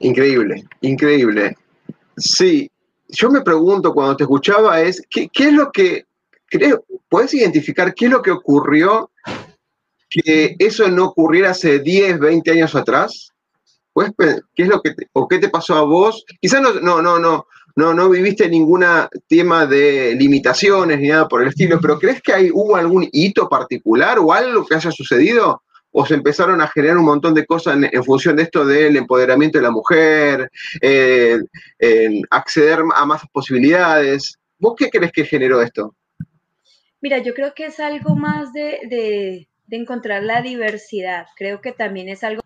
Increíble, 0.00 0.64
increíble. 0.80 1.56
Sí, 2.16 2.70
yo 3.08 3.30
me 3.30 3.42
pregunto 3.42 3.92
cuando 3.92 4.16
te 4.16 4.24
escuchaba 4.24 4.80
es, 4.80 5.02
¿qué, 5.08 5.28
qué 5.32 5.44
es 5.48 5.52
lo 5.52 5.70
que 5.70 6.04
creo, 6.58 6.84
puedes 7.08 7.34
identificar 7.34 7.94
qué 7.94 8.06
es 8.06 8.10
lo 8.10 8.22
que 8.22 8.30
ocurrió 8.30 9.10
que 10.08 10.54
eso 10.58 10.88
no 10.88 11.06
ocurriera 11.06 11.50
hace 11.50 11.80
10, 11.80 12.20
20 12.20 12.50
años 12.52 12.74
atrás? 12.74 13.30
¿Qué 14.54 14.62
es 14.62 14.68
lo 14.68 14.80
que 14.80 14.94
o 15.12 15.26
qué 15.28 15.38
te 15.38 15.48
pasó 15.48 15.74
a 15.74 15.82
vos? 15.82 16.24
Quizás 16.40 16.60
no, 16.60 16.74
no, 16.74 17.02
no, 17.02 17.18
no, 17.18 17.46
no, 17.76 17.94
no 17.94 18.08
viviste 18.08 18.48
ningún 18.48 18.84
tema 19.28 19.66
de 19.66 20.14
limitaciones 20.14 21.00
ni 21.00 21.08
nada 21.08 21.28
por 21.28 21.42
el 21.42 21.48
estilo, 21.48 21.80
pero 21.80 21.98
¿crees 21.98 22.22
que 22.22 22.32
hay, 22.32 22.50
hubo 22.52 22.76
algún 22.76 23.08
hito 23.12 23.48
particular 23.48 24.18
o 24.18 24.32
algo 24.32 24.66
que 24.66 24.76
haya 24.76 24.90
sucedido? 24.90 25.62
¿O 25.96 26.04
se 26.04 26.14
empezaron 26.14 26.60
a 26.60 26.68
generar 26.68 26.98
un 26.98 27.04
montón 27.04 27.34
de 27.34 27.46
cosas 27.46 27.76
en, 27.76 28.04
función 28.04 28.34
de 28.34 28.44
esto 28.44 28.64
del 28.64 28.96
empoderamiento 28.96 29.58
de 29.58 29.62
la 29.62 29.70
mujer, 29.70 30.50
eh, 30.80 31.38
acceder 32.30 32.80
a 32.94 33.06
más 33.06 33.22
posibilidades? 33.32 34.38
¿Vos 34.58 34.74
qué 34.76 34.90
crees 34.90 35.12
que 35.12 35.24
generó 35.24 35.62
esto? 35.62 35.94
Mira, 37.04 37.18
yo 37.18 37.34
creo 37.34 37.52
que 37.54 37.66
es 37.66 37.80
algo 37.80 38.16
más 38.16 38.54
de, 38.54 38.78
de, 38.88 39.76
encontrar 39.76 40.22
la 40.22 40.40
diversidad. 40.40 41.26
Creo 41.36 41.60
que 41.60 41.72
también 41.72 42.08
es 42.08 42.24
algo 42.24 42.40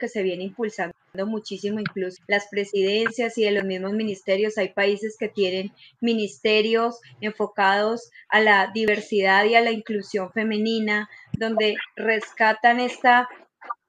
que 0.00 0.08
se 0.08 0.24
viene 0.24 0.42
impulsando 0.42 0.92
muchísimo, 1.26 1.78
incluso 1.78 2.20
las 2.26 2.48
presidencias 2.48 3.38
y 3.38 3.44
de 3.44 3.52
los 3.52 3.62
mismos 3.62 3.92
ministerios. 3.92 4.58
Hay 4.58 4.70
países 4.70 5.16
que 5.16 5.28
tienen 5.28 5.72
ministerios 6.00 6.98
enfocados 7.20 8.10
a 8.28 8.40
la 8.40 8.72
diversidad 8.74 9.44
y 9.44 9.54
a 9.54 9.60
la 9.60 9.70
inclusión 9.70 10.32
femenina, 10.32 11.08
donde 11.38 11.76
rescatan 11.94 12.80
esta 12.80 13.28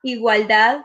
igualdad 0.04 0.82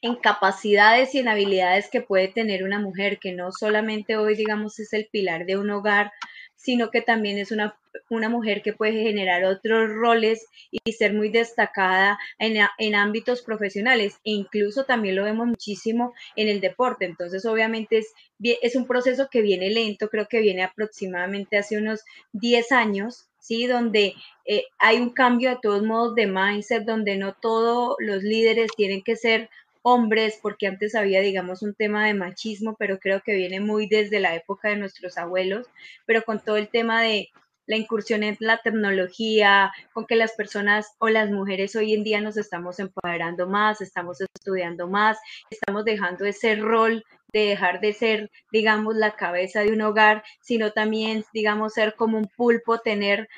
en 0.00 0.16
capacidades 0.16 1.14
y 1.14 1.20
en 1.20 1.28
habilidades 1.28 1.88
que 1.88 2.00
puede 2.00 2.26
tener 2.26 2.64
una 2.64 2.80
mujer, 2.80 3.20
que 3.20 3.30
no 3.30 3.52
solamente 3.52 4.16
hoy, 4.16 4.34
digamos, 4.34 4.80
es 4.80 4.92
el 4.94 5.06
pilar 5.12 5.46
de 5.46 5.58
un 5.58 5.70
hogar, 5.70 6.10
sino 6.56 6.90
que 6.90 7.02
también 7.02 7.38
es 7.38 7.52
una, 7.52 7.76
una 8.08 8.28
mujer 8.28 8.62
que 8.62 8.72
puede 8.72 9.02
generar 9.02 9.44
otros 9.44 9.90
roles 9.90 10.46
y 10.70 10.92
ser 10.92 11.14
muy 11.14 11.28
destacada 11.30 12.18
en, 12.38 12.56
en, 12.78 12.94
ámbitos 12.94 13.42
profesionales. 13.42 14.14
E 14.24 14.32
incluso 14.32 14.84
también 14.84 15.16
lo 15.16 15.24
vemos 15.24 15.46
muchísimo 15.46 16.14
en 16.36 16.48
el 16.48 16.60
deporte. 16.60 17.04
Entonces, 17.04 17.44
obviamente 17.46 17.98
es, 17.98 18.12
es 18.40 18.76
un 18.76 18.86
proceso 18.86 19.28
que 19.30 19.42
viene 19.42 19.70
lento, 19.70 20.08
creo 20.08 20.26
que 20.28 20.40
viene 20.40 20.62
aproximadamente 20.62 21.58
hace 21.58 21.78
unos 21.78 22.02
10 22.32 22.72
años, 22.72 23.28
¿sí? 23.38 23.66
Donde 23.66 24.14
eh, 24.44 24.64
hay 24.78 24.98
un 24.98 25.10
cambio 25.10 25.50
de 25.50 25.58
todos 25.60 25.82
modos 25.82 26.14
de 26.14 26.26
mindset, 26.26 26.84
donde 26.84 27.16
no 27.16 27.34
todos 27.34 27.96
los 27.98 28.22
líderes 28.22 28.70
tienen 28.76 29.02
que 29.02 29.16
ser 29.16 29.50
hombres, 29.82 30.38
porque 30.40 30.68
antes 30.68 30.94
había, 30.94 31.20
digamos, 31.20 31.62
un 31.62 31.74
tema 31.74 32.06
de 32.06 32.14
machismo, 32.14 32.76
pero 32.78 32.98
creo 32.98 33.20
que 33.20 33.34
viene 33.34 33.60
muy 33.60 33.88
desde 33.88 34.20
la 34.20 34.34
época 34.34 34.68
de 34.68 34.76
nuestros 34.76 35.18
abuelos, 35.18 35.66
pero 36.06 36.22
con 36.22 36.40
todo 36.40 36.56
el 36.56 36.68
tema 36.68 37.02
de 37.02 37.30
la 37.66 37.76
incursión 37.76 38.22
en 38.22 38.36
la 38.40 38.60
tecnología, 38.62 39.72
con 39.92 40.06
que 40.06 40.16
las 40.16 40.32
personas 40.32 40.94
o 40.98 41.08
las 41.08 41.30
mujeres 41.30 41.76
hoy 41.76 41.94
en 41.94 42.04
día 42.04 42.20
nos 42.20 42.36
estamos 42.36 42.78
empoderando 42.78 43.46
más, 43.46 43.80
estamos 43.80 44.20
estudiando 44.20 44.88
más, 44.88 45.18
estamos 45.50 45.84
dejando 45.84 46.24
ese 46.24 46.56
rol 46.56 47.04
de 47.32 47.46
dejar 47.46 47.80
de 47.80 47.92
ser, 47.92 48.30
digamos, 48.50 48.96
la 48.96 49.16
cabeza 49.16 49.60
de 49.60 49.72
un 49.72 49.80
hogar, 49.82 50.22
sino 50.40 50.72
también, 50.72 51.24
digamos, 51.32 51.74
ser 51.74 51.94
como 51.94 52.18
un 52.18 52.28
pulpo, 52.36 52.78
tener 52.78 53.28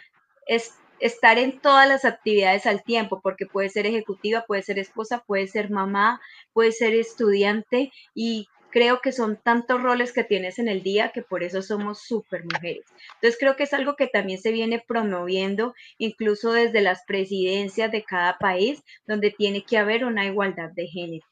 estar 1.00 1.38
en 1.38 1.60
todas 1.60 1.88
las 1.88 2.04
actividades 2.04 2.66
al 2.66 2.82
tiempo, 2.82 3.20
porque 3.22 3.46
puede 3.46 3.68
ser 3.68 3.86
ejecutiva, 3.86 4.44
puede 4.46 4.62
ser 4.62 4.78
esposa, 4.78 5.22
puede 5.26 5.46
ser 5.46 5.70
mamá, 5.70 6.20
puede 6.52 6.72
ser 6.72 6.94
estudiante 6.94 7.92
y 8.14 8.48
creo 8.74 9.00
que 9.00 9.12
son 9.12 9.36
tantos 9.36 9.80
roles 9.80 10.12
que 10.12 10.24
tienes 10.24 10.58
en 10.58 10.66
el 10.66 10.82
día 10.82 11.12
que 11.14 11.22
por 11.22 11.44
eso 11.44 11.62
somos 11.62 12.00
súper 12.00 12.42
mujeres. 12.44 12.84
Entonces 13.14 13.38
creo 13.38 13.54
que 13.54 13.62
es 13.62 13.72
algo 13.72 13.94
que 13.94 14.08
también 14.08 14.40
se 14.40 14.50
viene 14.50 14.84
promoviendo 14.84 15.76
incluso 15.96 16.52
desde 16.52 16.80
las 16.80 17.04
presidencias 17.06 17.92
de 17.92 18.02
cada 18.02 18.36
país, 18.36 18.82
donde 19.06 19.30
tiene 19.30 19.62
que 19.64 19.78
haber 19.78 20.04
una 20.04 20.26
igualdad 20.26 20.70
de 20.72 20.88
género. 20.88 21.24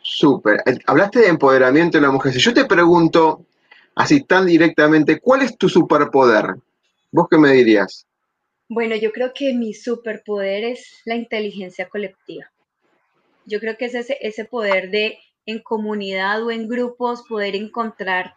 Súper. 0.00 0.62
Hablaste 0.86 1.18
de 1.18 1.28
empoderamiento 1.28 1.98
de 1.98 2.06
la 2.06 2.10
mujer. 2.10 2.32
Si 2.32 2.40
yo 2.40 2.54
te 2.54 2.64
pregunto 2.64 3.44
así 3.96 4.22
tan 4.22 4.46
directamente, 4.46 5.20
¿cuál 5.20 5.42
es 5.42 5.58
tu 5.58 5.68
superpoder? 5.68 6.54
¿Vos 7.12 7.26
qué 7.30 7.36
me 7.36 7.52
dirías? 7.52 8.06
Bueno, 8.66 8.96
yo 8.96 9.12
creo 9.12 9.34
que 9.34 9.52
mi 9.52 9.74
superpoder 9.74 10.64
es 10.64 11.02
la 11.04 11.16
inteligencia 11.16 11.86
colectiva. 11.90 12.50
Yo 13.44 13.60
creo 13.60 13.76
que 13.76 13.84
es 13.84 13.94
ese, 13.94 14.16
ese 14.22 14.46
poder 14.46 14.90
de 14.90 15.18
en 15.46 15.60
comunidad 15.60 16.42
o 16.42 16.50
en 16.50 16.68
grupos 16.68 17.24
poder 17.28 17.54
encontrar 17.56 18.34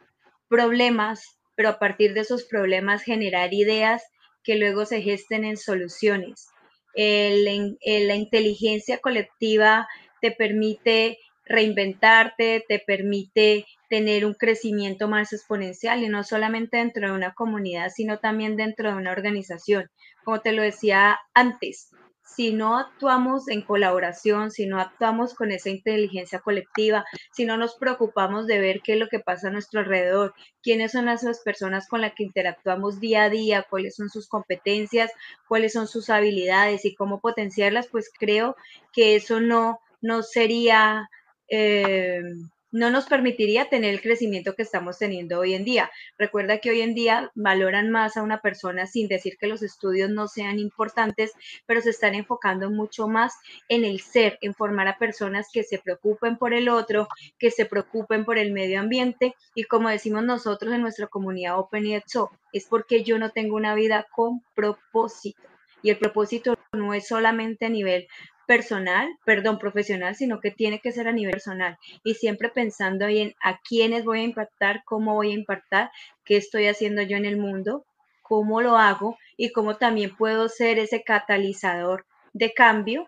problemas, 0.47 1.37
pero 1.55 1.69
a 1.69 1.79
partir 1.79 2.13
de 2.13 2.21
esos 2.21 2.43
problemas 2.43 3.03
generar 3.03 3.53
ideas 3.53 4.03
que 4.43 4.55
luego 4.55 4.85
se 4.85 5.01
gesten 5.01 5.43
en 5.43 5.57
soluciones. 5.57 6.47
la 6.95 8.15
inteligencia 8.15 8.99
colectiva 8.99 9.87
te 10.21 10.31
permite 10.31 11.17
reinventarte, 11.45 12.65
te 12.67 12.79
permite 12.79 13.65
tener 13.89 14.25
un 14.25 14.33
crecimiento 14.33 15.07
más 15.07 15.31
exponencial 15.31 16.03
y 16.03 16.09
no 16.09 16.23
solamente 16.23 16.77
dentro 16.77 17.07
de 17.07 17.13
una 17.13 17.33
comunidad, 17.33 17.89
sino 17.89 18.19
también 18.19 18.57
dentro 18.57 18.89
de 18.89 18.97
una 18.97 19.11
organización. 19.11 19.89
Como 20.23 20.41
te 20.41 20.51
lo 20.51 20.61
decía 20.61 21.19
antes, 21.33 21.91
si 22.27 22.53
no 22.53 22.77
actuamos 22.77 23.47
en 23.47 23.61
colaboración, 23.61 24.51
si 24.51 24.67
no 24.67 24.79
actuamos 24.79 25.33
con 25.33 25.51
esa 25.51 25.69
inteligencia 25.69 26.39
colectiva, 26.39 27.05
si 27.31 27.45
no 27.45 27.57
nos 27.57 27.75
preocupamos 27.75 28.45
de 28.47 28.59
ver 28.59 28.81
qué 28.81 28.93
es 28.93 28.99
lo 28.99 29.07
que 29.07 29.19
pasa 29.19 29.47
a 29.47 29.51
nuestro 29.51 29.79
alrededor, 29.79 30.33
quiénes 30.61 30.91
son 30.91 31.09
esas 31.09 31.39
personas 31.39 31.87
con 31.87 32.01
las 32.01 32.13
que 32.13 32.23
interactuamos 32.23 32.99
día 32.99 33.23
a 33.23 33.29
día, 33.29 33.65
cuáles 33.69 33.95
son 33.95 34.09
sus 34.09 34.27
competencias, 34.27 35.11
cuáles 35.47 35.73
son 35.73 35.87
sus 35.87 36.09
habilidades 36.09 36.85
y 36.85 36.93
cómo 36.93 37.19
potenciarlas, 37.21 37.87
pues 37.87 38.11
creo 38.17 38.55
que 38.93 39.15
eso 39.15 39.39
no, 39.39 39.79
no 40.01 40.21
sería... 40.21 41.09
Eh, 41.49 42.21
no 42.71 42.89
nos 42.89 43.05
permitiría 43.05 43.69
tener 43.69 43.93
el 43.93 44.01
crecimiento 44.01 44.55
que 44.55 44.63
estamos 44.63 44.97
teniendo 44.97 45.39
hoy 45.39 45.53
en 45.53 45.63
día. 45.63 45.89
Recuerda 46.17 46.59
que 46.59 46.69
hoy 46.69 46.81
en 46.81 46.93
día 46.93 47.31
valoran 47.35 47.89
más 47.89 48.17
a 48.17 48.23
una 48.23 48.41
persona 48.41 48.85
sin 48.85 49.07
decir 49.07 49.37
que 49.37 49.47
los 49.47 49.63
estudios 49.63 50.09
no 50.09 50.27
sean 50.27 50.59
importantes, 50.59 51.31
pero 51.65 51.81
se 51.81 51.91
están 51.91 52.15
enfocando 52.15 52.69
mucho 52.69 53.07
más 53.07 53.33
en 53.69 53.85
el 53.85 54.01
ser, 54.01 54.37
en 54.41 54.53
formar 54.53 54.87
a 54.87 54.97
personas 54.97 55.47
que 55.51 55.63
se 55.63 55.79
preocupen 55.79 56.37
por 56.37 56.53
el 56.53 56.69
otro, 56.69 57.07
que 57.39 57.51
se 57.51 57.65
preocupen 57.65 58.25
por 58.25 58.37
el 58.37 58.51
medio 58.51 58.79
ambiente 58.79 59.35
y 59.55 59.63
como 59.63 59.89
decimos 59.89 60.23
nosotros 60.23 60.73
en 60.73 60.81
nuestra 60.81 61.07
comunidad 61.07 61.59
Open 61.59 61.87
So, 62.05 62.31
es 62.51 62.65
porque 62.65 63.03
yo 63.03 63.17
no 63.17 63.31
tengo 63.31 63.55
una 63.55 63.75
vida 63.75 64.07
con 64.11 64.41
propósito. 64.55 65.41
Y 65.81 65.91
el 65.91 65.97
propósito 65.97 66.57
no 66.73 66.93
es 66.93 67.07
solamente 67.07 67.65
a 67.65 67.69
nivel 67.69 68.07
personal, 68.47 69.07
perdón, 69.25 69.59
profesional, 69.59 70.15
sino 70.15 70.39
que 70.39 70.51
tiene 70.51 70.79
que 70.79 70.91
ser 70.91 71.07
a 71.07 71.11
nivel 71.11 71.33
personal 71.33 71.77
y 72.03 72.15
siempre 72.15 72.49
pensando 72.49 73.05
en 73.05 73.35
a 73.43 73.59
quiénes 73.59 74.05
voy 74.05 74.21
a 74.21 74.23
impactar, 74.23 74.81
cómo 74.85 75.13
voy 75.13 75.31
a 75.31 75.35
impactar, 75.35 75.91
qué 76.25 76.37
estoy 76.37 76.67
haciendo 76.67 77.03
yo 77.03 77.17
en 77.17 77.25
el 77.25 77.37
mundo, 77.37 77.85
cómo 78.23 78.61
lo 78.61 78.77
hago 78.77 79.17
y 79.35 79.51
cómo 79.51 79.77
también 79.77 80.15
puedo 80.15 80.49
ser 80.49 80.79
ese 80.79 81.03
catalizador 81.03 82.05
de 82.33 82.53
cambio 82.53 83.07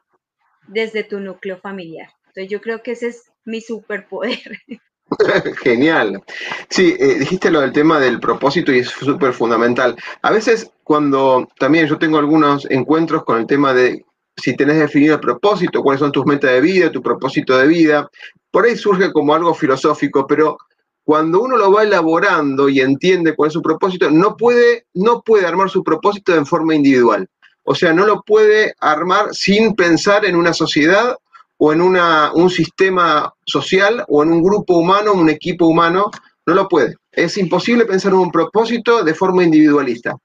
desde 0.67 1.03
tu 1.03 1.19
núcleo 1.19 1.57
familiar. 1.57 2.09
Entonces 2.27 2.49
yo 2.51 2.61
creo 2.61 2.83
que 2.83 2.91
ese 2.91 3.07
es 3.07 3.31
mi 3.45 3.61
superpoder. 3.61 4.59
Genial. 5.63 6.21
Sí, 6.69 6.95
eh, 6.99 7.15
dijiste 7.19 7.49
lo 7.49 7.61
del 7.61 7.71
tema 7.71 7.99
del 7.99 8.19
propósito 8.19 8.71
y 8.71 8.79
es 8.79 8.89
súper 8.89 9.33
fundamental. 9.33 9.95
A 10.21 10.31
veces 10.31 10.71
cuando 10.83 11.47
también 11.57 11.87
yo 11.87 11.97
tengo 11.97 12.17
algunos 12.17 12.69
encuentros 12.69 13.23
con 13.23 13.39
el 13.39 13.47
tema 13.47 13.73
de 13.73 14.05
si 14.39 14.55
tenés 14.55 14.79
definido 14.79 15.15
el 15.15 15.19
propósito, 15.19 15.81
cuáles 15.81 15.99
son 15.99 16.11
tus 16.11 16.25
metas 16.25 16.51
de 16.51 16.61
vida, 16.61 16.91
tu 16.91 17.01
propósito 17.01 17.57
de 17.57 17.67
vida. 17.67 18.09
Por 18.51 18.65
ahí 18.65 18.75
surge 18.75 19.11
como 19.11 19.33
algo 19.33 19.53
filosófico, 19.53 20.25
pero 20.25 20.57
cuando 21.03 21.41
uno 21.41 21.57
lo 21.57 21.71
va 21.71 21.83
elaborando 21.83 22.69
y 22.69 22.81
entiende 22.81 23.35
cuál 23.35 23.47
es 23.47 23.53
su 23.53 23.61
propósito, 23.61 24.09
no 24.09 24.35
puede, 24.35 24.85
no 24.93 25.21
puede 25.21 25.45
armar 25.45 25.69
su 25.69 25.83
propósito 25.83 26.35
en 26.35 26.45
forma 26.45 26.75
individual. 26.75 27.27
O 27.63 27.75
sea, 27.75 27.93
no 27.93 28.05
lo 28.05 28.21
puede 28.21 28.73
armar 28.79 29.33
sin 29.33 29.75
pensar 29.75 30.25
en 30.25 30.35
una 30.35 30.53
sociedad 30.53 31.15
o 31.57 31.73
en 31.73 31.81
una, 31.81 32.31
un 32.33 32.49
sistema 32.49 33.33
social 33.45 34.03
o 34.07 34.23
en 34.23 34.31
un 34.31 34.41
grupo 34.41 34.77
humano, 34.77 35.13
un 35.13 35.29
equipo 35.29 35.67
humano. 35.67 36.09
No 36.45 36.53
lo 36.53 36.67
puede. 36.67 36.95
Es 37.11 37.37
imposible 37.37 37.85
pensar 37.85 38.11
en 38.11 38.19
un 38.19 38.31
propósito 38.31 39.03
de 39.03 39.13
forma 39.13 39.43
individualista 39.43 40.15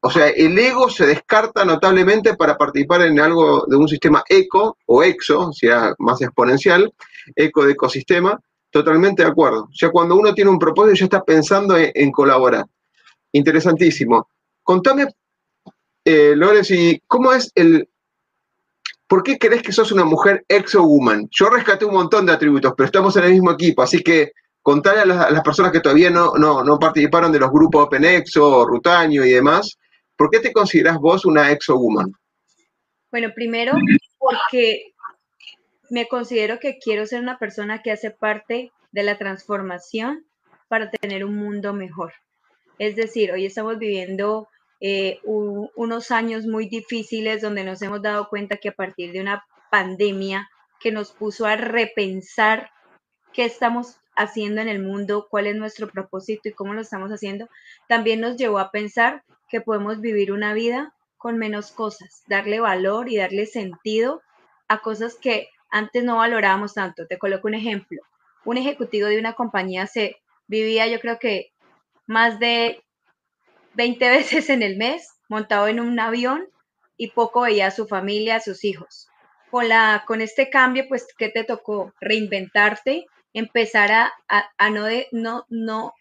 o 0.00 0.10
sea, 0.10 0.28
el 0.28 0.58
ego 0.58 0.90
se 0.90 1.06
descarta 1.06 1.64
notablemente 1.64 2.34
para 2.34 2.58
participar 2.58 3.02
en 3.02 3.20
algo 3.20 3.64
de 3.66 3.76
un 3.76 3.88
sistema 3.88 4.24
eco 4.28 4.76
o 4.86 5.02
exo, 5.02 5.52
sea 5.52 5.94
más 5.98 6.20
exponencial, 6.20 6.92
eco 7.34 7.64
de 7.64 7.72
ecosistema, 7.72 8.40
totalmente 8.70 9.22
de 9.22 9.28
acuerdo. 9.28 9.64
O 9.64 9.74
sea, 9.74 9.90
cuando 9.90 10.16
uno 10.16 10.34
tiene 10.34 10.50
un 10.50 10.58
propósito 10.58 10.96
ya 10.96 11.04
está 11.04 11.24
pensando 11.24 11.76
en, 11.76 12.10
colaborar. 12.10 12.66
Interesantísimo. 13.32 14.28
Contame, 14.62 15.06
eh, 16.04 16.34
y 16.70 17.00
¿cómo 17.06 17.32
es 17.32 17.50
el... 17.54 17.88
¿Por 19.08 19.22
qué 19.22 19.38
crees 19.38 19.62
que 19.62 19.72
sos 19.72 19.92
una 19.92 20.04
mujer 20.04 20.44
exo-woman? 20.48 21.28
Yo 21.30 21.48
rescaté 21.48 21.84
un 21.84 21.94
montón 21.94 22.26
de 22.26 22.32
atributos, 22.32 22.74
pero 22.76 22.86
estamos 22.86 23.16
en 23.16 23.24
el 23.24 23.32
mismo 23.32 23.52
equipo, 23.52 23.82
así 23.82 24.02
que 24.02 24.32
contarle 24.66 25.02
a 25.02 25.30
las, 25.30 25.42
personas 25.42 25.70
que 25.70 25.78
todavía 25.78 26.10
no, 26.10 26.34
no, 26.34 26.78
participaron 26.80 27.30
de 27.30 27.38
los 27.38 27.52
grupos 27.52 27.84
OpenExo, 27.84 28.66
Rutaño 28.66 29.24
y 29.24 29.30
demás, 29.30 29.78
¿por 30.16 30.28
qué 30.28 30.40
te 30.40 30.52
consideras 30.52 30.98
vos 30.98 31.24
una 31.24 31.52
exo-woman? 31.52 32.12
Bueno, 33.12 33.28
primero 33.32 33.74
porque 34.18 34.92
me 35.88 36.08
considero 36.08 36.58
que 36.58 36.78
quiero 36.78 37.06
ser 37.06 37.20
una 37.20 37.38
persona 37.38 37.80
que 37.80 37.92
hace 37.92 38.10
parte 38.10 38.72
de 38.90 39.02
la 39.04 39.16
transformación 39.16 40.26
para 40.66 40.90
tener 40.90 41.24
un 41.24 41.36
mundo 41.36 41.72
mejor. 41.72 42.12
Es 42.80 42.96
decir, 42.96 43.30
hoy 43.30 43.46
estamos 43.46 43.78
viviendo 43.78 44.48
eh, 44.80 45.20
unos 45.22 46.10
años 46.10 46.44
muy 46.44 46.68
difíciles 46.68 47.40
donde 47.40 47.62
nos 47.62 47.82
hemos 47.82 48.02
dado 48.02 48.28
cuenta 48.28 48.56
que 48.56 48.70
a 48.70 48.74
partir 48.74 49.12
de 49.12 49.20
una 49.20 49.44
pandemia 49.70 50.48
que 50.80 50.90
nos 50.90 51.12
puso 51.12 51.46
a 51.46 51.54
repensar 51.54 52.68
qué 53.32 53.44
estamos 53.44 54.00
haciendo 54.16 54.60
en 54.60 54.68
el 54.68 54.82
mundo, 54.82 55.28
cuál 55.30 55.46
es 55.46 55.56
nuestro 55.56 55.88
propósito 55.88 56.48
y 56.48 56.52
cómo 56.52 56.74
lo 56.74 56.80
estamos 56.80 57.10
haciendo, 57.10 57.48
también 57.88 58.20
nos 58.20 58.36
llevó 58.36 58.58
a 58.58 58.70
pensar 58.70 59.22
que 59.48 59.60
podemos 59.60 60.00
vivir 60.00 60.32
una 60.32 60.54
vida 60.54 60.94
con 61.16 61.38
menos 61.38 61.70
cosas, 61.70 62.24
darle 62.28 62.60
valor 62.60 63.08
y 63.08 63.16
darle 63.16 63.46
sentido 63.46 64.22
a 64.68 64.80
cosas 64.80 65.16
que 65.16 65.48
antes 65.70 66.04
no 66.04 66.16
valorábamos 66.16 66.74
tanto. 66.74 67.06
Te 67.06 67.18
coloco 67.18 67.48
un 67.48 67.54
ejemplo. 67.54 68.02
Un 68.44 68.58
ejecutivo 68.58 69.08
de 69.08 69.18
una 69.18 69.34
compañía 69.34 69.86
se 69.86 70.16
vivía, 70.46 70.86
yo 70.86 71.00
creo 71.00 71.18
que 71.18 71.52
más 72.06 72.38
de 72.38 72.84
20 73.74 74.08
veces 74.10 74.50
en 74.50 74.62
el 74.62 74.76
mes 74.76 75.10
montado 75.28 75.68
en 75.68 75.80
un 75.80 75.98
avión 75.98 76.48
y 76.96 77.10
poco 77.10 77.42
veía 77.42 77.66
a 77.66 77.70
su 77.72 77.86
familia, 77.86 78.36
a 78.36 78.40
sus 78.40 78.64
hijos. 78.64 79.08
Con, 79.50 79.68
la, 79.68 80.04
con 80.06 80.20
este 80.20 80.50
cambio, 80.50 80.86
pues, 80.88 81.06
¿qué 81.16 81.28
te 81.28 81.44
tocó? 81.44 81.92
Reinventarte, 82.00 83.06
empezar 83.36 83.92
a, 83.92 84.70
no, 84.70 84.86
no, 85.12 85.44
no, 85.50 85.94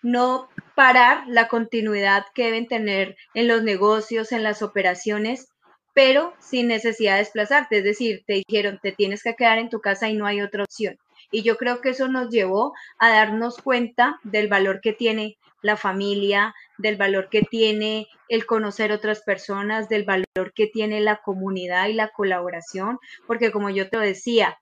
no 0.00 0.48
parar 0.76 1.24
la 1.26 1.48
continuidad 1.48 2.24
que 2.34 2.44
deben 2.44 2.68
tener 2.68 3.16
en 3.34 3.48
los 3.48 3.64
negocios, 3.64 4.30
en 4.30 4.44
las 4.44 4.62
operaciones, 4.62 5.48
pero 5.92 6.34
sin 6.38 6.68
necesidad 6.68 7.14
de 7.14 7.24
desplazarte. 7.24 7.78
Es 7.78 7.84
decir, 7.84 8.22
te 8.28 8.42
dijeron, 8.46 8.78
te 8.80 8.92
tienes 8.92 9.24
que 9.24 9.34
quedar 9.34 9.58
en 9.58 9.70
tu 9.70 9.80
casa 9.80 10.08
y 10.08 10.14
no 10.14 10.24
hay 10.24 10.40
otra 10.40 10.62
opción. 10.62 10.96
Y 11.32 11.42
yo 11.42 11.56
creo 11.56 11.80
que 11.80 11.90
eso 11.90 12.06
nos 12.06 12.30
llevó 12.30 12.72
a 12.98 13.10
darnos 13.10 13.58
cuenta 13.58 14.20
del 14.22 14.46
valor 14.46 14.80
que 14.80 14.92
tiene 14.92 15.36
la 15.62 15.76
familia, 15.76 16.54
del 16.78 16.96
valor 16.96 17.28
que 17.28 17.42
tiene 17.42 18.06
el 18.28 18.46
conocer 18.46 18.92
otras 18.92 19.22
personas, 19.22 19.88
del 19.88 20.04
valor 20.04 20.52
que 20.54 20.68
tiene 20.68 21.00
la 21.00 21.16
comunidad 21.16 21.88
y 21.88 21.94
la 21.94 22.10
colaboración, 22.10 23.00
porque 23.26 23.50
como 23.50 23.68
yo 23.68 23.90
te 23.90 23.98
decía, 23.98 24.58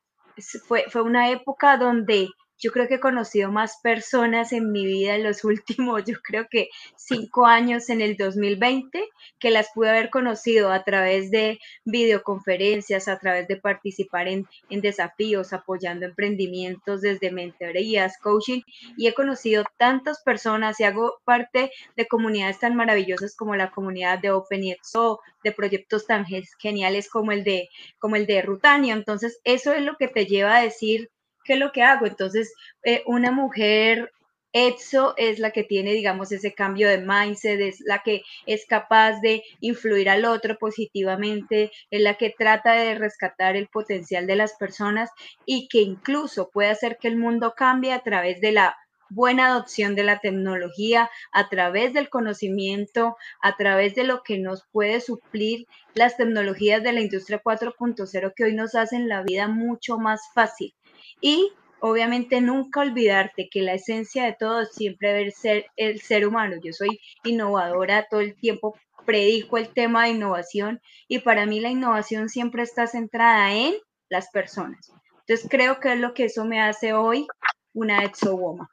fue, 0.67 0.85
fue 0.91 1.03
una 1.03 1.31
época 1.31 1.77
donde 1.77 2.29
yo 2.59 2.73
creo 2.73 2.89
que 2.89 2.95
he 2.95 3.01
conocido 3.01 3.51
más 3.53 3.79
personas 3.83 4.53
en 4.53 4.73
mi 4.73 4.85
vida 4.87 5.15
en 5.15 5.25
los 5.25 5.45
últimos, 5.45 6.05
yo 6.05 6.15
creo 6.23 6.47
que 6.51 6.69
cinco 6.97 7.47
años 7.47 7.89
en 7.91 8.01
el 8.01 8.17
2020, 8.17 9.05
que 9.39 9.51
las 9.51 9.69
pude 9.75 9.91
haber 9.91 10.11
conocido 10.11 10.73
a 10.73 10.85
través 10.85 11.31
de 11.31 11.59
videoconferencias, 11.85 13.09
a 13.09 13.19
través 13.19 13.49
de 13.49 13.57
participar 13.57 14.29
en, 14.29 14.47
en 14.71 14.81
desafíos, 14.81 15.53
apoyando 15.53 16.07
emprendimientos 16.07 17.01
desde 17.03 17.31
mentorías, 17.31 18.19
coaching, 18.19 18.63
y 18.97 19.07
he 19.07 19.15
conocido 19.15 19.65
tantas 19.77 20.23
personas 20.23 20.81
y 20.81 20.85
hago 20.85 21.21
parte 21.25 21.71
de 21.97 22.07
comunidades 22.07 22.59
tan 22.59 22.77
maravillosas 22.77 23.37
como 23.37 23.55
la 23.57 23.71
comunidad 23.71 24.19
de 24.19 24.31
OpenExo, 24.31 25.21
de 25.45 25.53
proyectos 25.53 26.07
tan 26.07 26.27
geniales 26.59 27.09
como 27.09 27.33
el 27.33 27.45
de, 27.45 27.69
como 27.99 28.17
el 28.17 28.27
de 28.27 28.43
Rutanio. 28.43 28.95
Entonces, 28.95 29.41
eso 29.45 29.73
es 29.73 29.83
lo 29.83 29.97
que 29.97 30.09
te 30.09 30.27
lleva 30.27 30.57
a 30.57 30.63
decir 30.63 31.11
¿qué 31.47 31.55
es 31.55 31.59
lo 31.59 31.73
que 31.73 31.83
hago? 31.83 32.07
Entonces, 32.07 32.53
eh, 32.85 33.03
una 33.07 33.31
mujer 33.31 34.11
EXO 34.53 35.15
es 35.19 35.39
la 35.39 35.51
que 35.51 35.65
tiene, 35.65 35.93
digamos, 35.93 36.33
ese 36.33 36.55
cambio 36.55 36.89
de 36.89 36.99
mindset, 36.99 37.61
es 37.61 37.81
la 37.85 38.03
que 38.03 38.23
es 38.47 38.65
capaz 38.65 39.21
de 39.21 39.43
influir 39.61 40.09
al 40.09 40.25
otro 40.25 40.57
positivamente, 40.57 41.71
es 41.91 42.01
la 42.01 42.15
que 42.15 42.35
trata 42.37 42.73
de 42.73 42.95
rescatar 42.95 43.55
el 43.55 43.69
potencial 43.69 44.27
de 44.27 44.37
las 44.37 44.55
personas 44.55 45.11
y 45.45 45.69
que 45.69 45.83
incluso 45.83 46.49
puede 46.51 46.71
hacer 46.71 46.97
que 46.99 47.09
el 47.09 47.19
mundo 47.19 47.53
cambie 47.55 47.93
a 47.93 48.01
través 48.01 48.41
de 48.41 48.53
la 48.53 48.77
buena 49.11 49.49
adopción 49.49 49.95
de 49.95 50.05
la 50.05 50.21
tecnología, 50.21 51.11
a 51.33 51.49
través 51.49 51.93
del 51.93 52.09
conocimiento, 52.09 53.17
a 53.43 53.57
través 53.57 53.95
de 53.95 54.05
lo 54.05 54.23
que 54.23 54.39
nos 54.39 54.65
puede 54.73 55.01
suplir 55.01 55.67
las 55.95 56.17
tecnologías 56.17 56.83
de 56.83 56.93
la 56.93 57.01
industria 57.01 57.43
4.0 57.43 58.33
que 58.35 58.45
hoy 58.45 58.55
nos 58.55 58.75
hacen 58.75 59.09
la 59.09 59.23
vida 59.23 59.49
mucho 59.49 59.99
más 59.99 60.23
fácil. 60.35 60.75
Y 61.21 61.53
obviamente 61.81 62.41
nunca 62.41 62.81
olvidarte 62.81 63.49
que 63.51 63.63
la 63.63 63.75
esencia 63.75 64.25
de 64.25 64.37
todo 64.39 64.65
siempre 64.65 65.13
debe 65.13 65.31
ser 65.31 65.67
el 65.77 66.01
ser 66.01 66.27
humano. 66.27 66.57
Yo 66.63 66.73
soy 66.73 67.01
innovadora, 67.25 68.07
todo 68.11 68.21
el 68.21 68.35
tiempo 68.35 68.75
predico 69.05 69.57
el 69.57 69.69
tema 69.69 70.05
de 70.05 70.11
innovación 70.11 70.81
y 71.09 71.21
para 71.21 71.47
mí 71.47 71.61
la 71.61 71.71
innovación 71.71 72.29
siempre 72.29 72.65
está 72.65 72.87
centrada 72.87 73.55
en 73.55 73.75
las 74.09 74.29
personas. 74.31 74.93
Entonces 75.21 75.47
creo 75.49 75.81
que 75.81 75.93
es 75.93 76.01
lo 76.01 76.13
que 76.13 76.25
eso 76.25 76.45
me 76.45 76.61
hace 76.61 76.93
hoy 76.93 77.27
una 77.73 78.05
exowoma. 78.05 78.69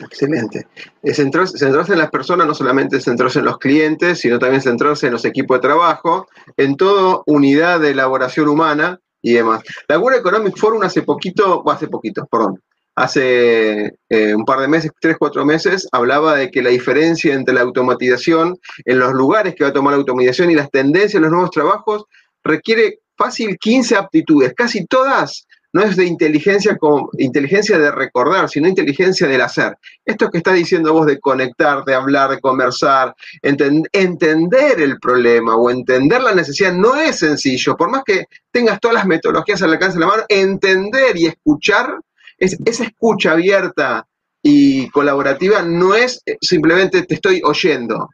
Excelente. 0.00 0.66
Centrarse, 1.02 1.58
centrarse 1.58 1.92
en 1.92 1.98
las 1.98 2.10
personas, 2.10 2.46
no 2.46 2.54
solamente 2.54 3.00
centrarse 3.00 3.40
en 3.40 3.46
los 3.46 3.58
clientes, 3.58 4.20
sino 4.20 4.38
también 4.38 4.62
centrarse 4.62 5.06
en 5.06 5.12
los 5.12 5.24
equipos 5.24 5.56
de 5.56 5.62
trabajo, 5.62 6.28
en 6.56 6.76
toda 6.76 7.22
unidad 7.26 7.80
de 7.80 7.90
elaboración 7.90 8.48
humana, 8.48 9.00
y 9.22 9.34
demás. 9.34 9.62
La 9.88 9.98
World 9.98 10.20
Economic 10.20 10.56
Forum 10.56 10.82
hace 10.82 11.02
poquito, 11.02 11.60
o 11.60 11.70
hace 11.70 11.88
poquito, 11.88 12.26
perdón, 12.26 12.60
hace 12.94 13.96
eh, 14.08 14.34
un 14.34 14.44
par 14.44 14.60
de 14.60 14.68
meses, 14.68 14.90
tres, 15.00 15.16
cuatro 15.18 15.44
meses, 15.44 15.88
hablaba 15.92 16.36
de 16.36 16.50
que 16.50 16.62
la 16.62 16.70
diferencia 16.70 17.34
entre 17.34 17.54
la 17.54 17.60
automatización 17.62 18.56
en 18.84 18.98
los 18.98 19.12
lugares 19.12 19.54
que 19.54 19.64
va 19.64 19.70
a 19.70 19.72
tomar 19.72 19.92
la 19.92 19.98
automatización 19.98 20.50
y 20.50 20.54
las 20.54 20.70
tendencias 20.70 21.14
en 21.14 21.22
los 21.22 21.30
nuevos 21.30 21.50
trabajos 21.50 22.04
requiere 22.42 23.00
fácil 23.16 23.58
15 23.58 23.96
aptitudes, 23.96 24.54
casi 24.56 24.86
todas 24.86 25.46
no 25.72 25.82
es 25.82 25.96
de 25.96 26.06
inteligencia 26.06 26.76
como 26.76 27.10
inteligencia 27.18 27.78
de 27.78 27.90
recordar, 27.90 28.48
sino 28.48 28.68
inteligencia 28.68 29.26
del 29.26 29.40
hacer. 29.40 29.76
Esto 30.04 30.30
que 30.30 30.38
está 30.38 30.52
diciendo 30.52 30.92
vos 30.92 31.06
de 31.06 31.20
conectar, 31.20 31.84
de 31.84 31.94
hablar, 31.94 32.30
de 32.30 32.40
conversar, 32.40 33.14
entender 33.42 34.80
el 34.80 34.98
problema 34.98 35.56
o 35.56 35.70
entender 35.70 36.22
la 36.22 36.34
necesidad 36.34 36.72
no 36.72 36.96
es 36.96 37.18
sencillo, 37.18 37.76
por 37.76 37.90
más 37.90 38.02
que 38.04 38.26
tengas 38.50 38.80
todas 38.80 38.94
las 38.94 39.06
metodologías 39.06 39.62
al 39.62 39.72
alcance 39.72 39.98
de 39.98 40.00
la 40.00 40.10
mano, 40.10 40.22
entender 40.28 41.16
y 41.16 41.26
escuchar, 41.26 41.98
esa 42.38 42.84
escucha 42.84 43.32
abierta 43.32 44.06
y 44.42 44.88
colaborativa 44.90 45.62
no 45.62 45.94
es 45.94 46.22
simplemente 46.40 47.02
te 47.02 47.14
estoy 47.14 47.42
oyendo, 47.44 48.08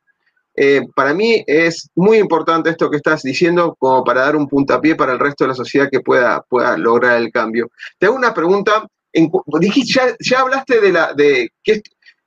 eh, 0.56 0.82
para 0.94 1.12
mí 1.14 1.42
es 1.46 1.90
muy 1.94 2.18
importante 2.18 2.70
esto 2.70 2.90
que 2.90 2.98
estás 2.98 3.22
diciendo 3.22 3.76
como 3.78 4.04
para 4.04 4.22
dar 4.22 4.36
un 4.36 4.48
puntapié 4.48 4.94
para 4.94 5.12
el 5.12 5.18
resto 5.18 5.44
de 5.44 5.48
la 5.48 5.54
sociedad 5.54 5.88
que 5.90 6.00
pueda, 6.00 6.42
pueda 6.42 6.76
lograr 6.76 7.20
el 7.20 7.32
cambio. 7.32 7.70
Te 7.98 8.06
hago 8.06 8.16
una 8.16 8.32
pregunta. 8.32 8.86
En, 9.12 9.30
dijiste, 9.60 10.16
ya, 10.20 10.40
hablaste 10.40 10.80
de, 10.80 10.92
la, 10.92 11.12
de 11.12 11.50
qué, 11.62 11.82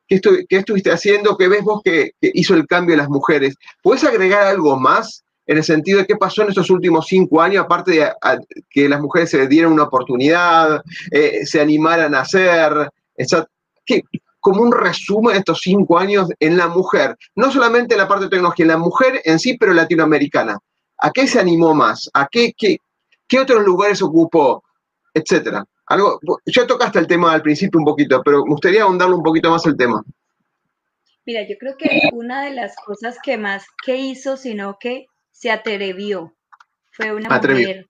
qué, 0.08 0.20
estuviste 0.50 0.92
haciendo, 0.92 1.38
qué 1.38 1.48
ves 1.48 1.64
vos 1.64 1.82
que, 1.84 2.12
hizo 2.22 2.54
el 2.54 2.68
cambio 2.68 2.94
de 2.94 3.02
las 3.02 3.10
mujeres. 3.10 3.56
¿Puedes 3.82 4.04
agregar 4.04 4.48
algo 4.48 4.78
más 4.78 5.24
en 5.46 5.58
el 5.58 5.64
sentido 5.64 6.00
de 6.00 6.06
qué 6.06 6.18
pasó 6.18 6.44
en 6.44 6.50
estos 6.50 6.70
últimos 6.70 7.08
cinco 7.08 7.42
años, 7.42 7.64
aparte 7.64 7.92
de 7.92 8.12
que 8.70 8.90
las 8.90 9.00
mujeres 9.00 9.30
se 9.30 9.48
dieran 9.48 9.72
una 9.72 9.84
oportunidad, 9.84 10.82
eh, 11.12 11.46
se 11.46 11.62
animaran 11.62 12.14
a 12.14 12.22
hacer? 12.22 12.90
¿qué, 13.86 14.04
como 14.48 14.62
un 14.62 14.72
resumen 14.72 15.34
de 15.34 15.40
estos 15.40 15.60
cinco 15.60 16.00
años 16.00 16.30
en 16.40 16.56
la 16.56 16.70
mujer, 16.70 17.18
no 17.36 17.52
solamente 17.52 17.96
en 17.96 17.98
la 17.98 18.08
parte 18.08 18.24
de 18.24 18.30
tecnología, 18.30 18.64
en 18.64 18.72
la 18.72 18.78
mujer 18.78 19.22
en 19.26 19.40
sí, 19.40 19.58
pero 19.58 19.74
latinoamericana. 19.74 20.58
¿A 21.00 21.12
qué 21.12 21.28
se 21.28 21.38
animó 21.38 21.74
más? 21.74 22.10
¿A 22.14 22.30
qué, 22.32 22.54
qué, 22.58 22.78
qué 23.28 23.42
otros 23.42 23.66
lugares 23.66 24.02
ocupó? 24.02 24.64
Etcétera. 25.14 25.66
Algo, 25.88 26.22
ya 26.46 26.66
tocaste 26.66 26.98
el 26.98 27.08
tema 27.08 27.34
al 27.34 27.42
principio 27.42 27.78
un 27.78 27.84
poquito, 27.84 28.22
pero 28.24 28.46
me 28.46 28.52
gustaría 28.52 28.84
ahondarlo 28.84 29.18
un 29.18 29.24
poquito 29.24 29.52
más 29.52 29.66
el 29.66 29.76
tema. 29.76 30.02
Mira, 31.26 31.46
yo 31.46 31.58
creo 31.60 31.76
que 31.76 32.04
una 32.14 32.46
de 32.46 32.52
las 32.52 32.74
cosas 32.78 33.18
que 33.22 33.38
más 33.38 33.66
que 33.86 33.98
hizo, 33.98 34.38
sino 34.38 34.78
que 34.80 35.08
se 35.34 35.52
atrevió, 35.52 36.34
fue 36.94 37.14
una 37.14 37.28
mujer, 37.28 37.90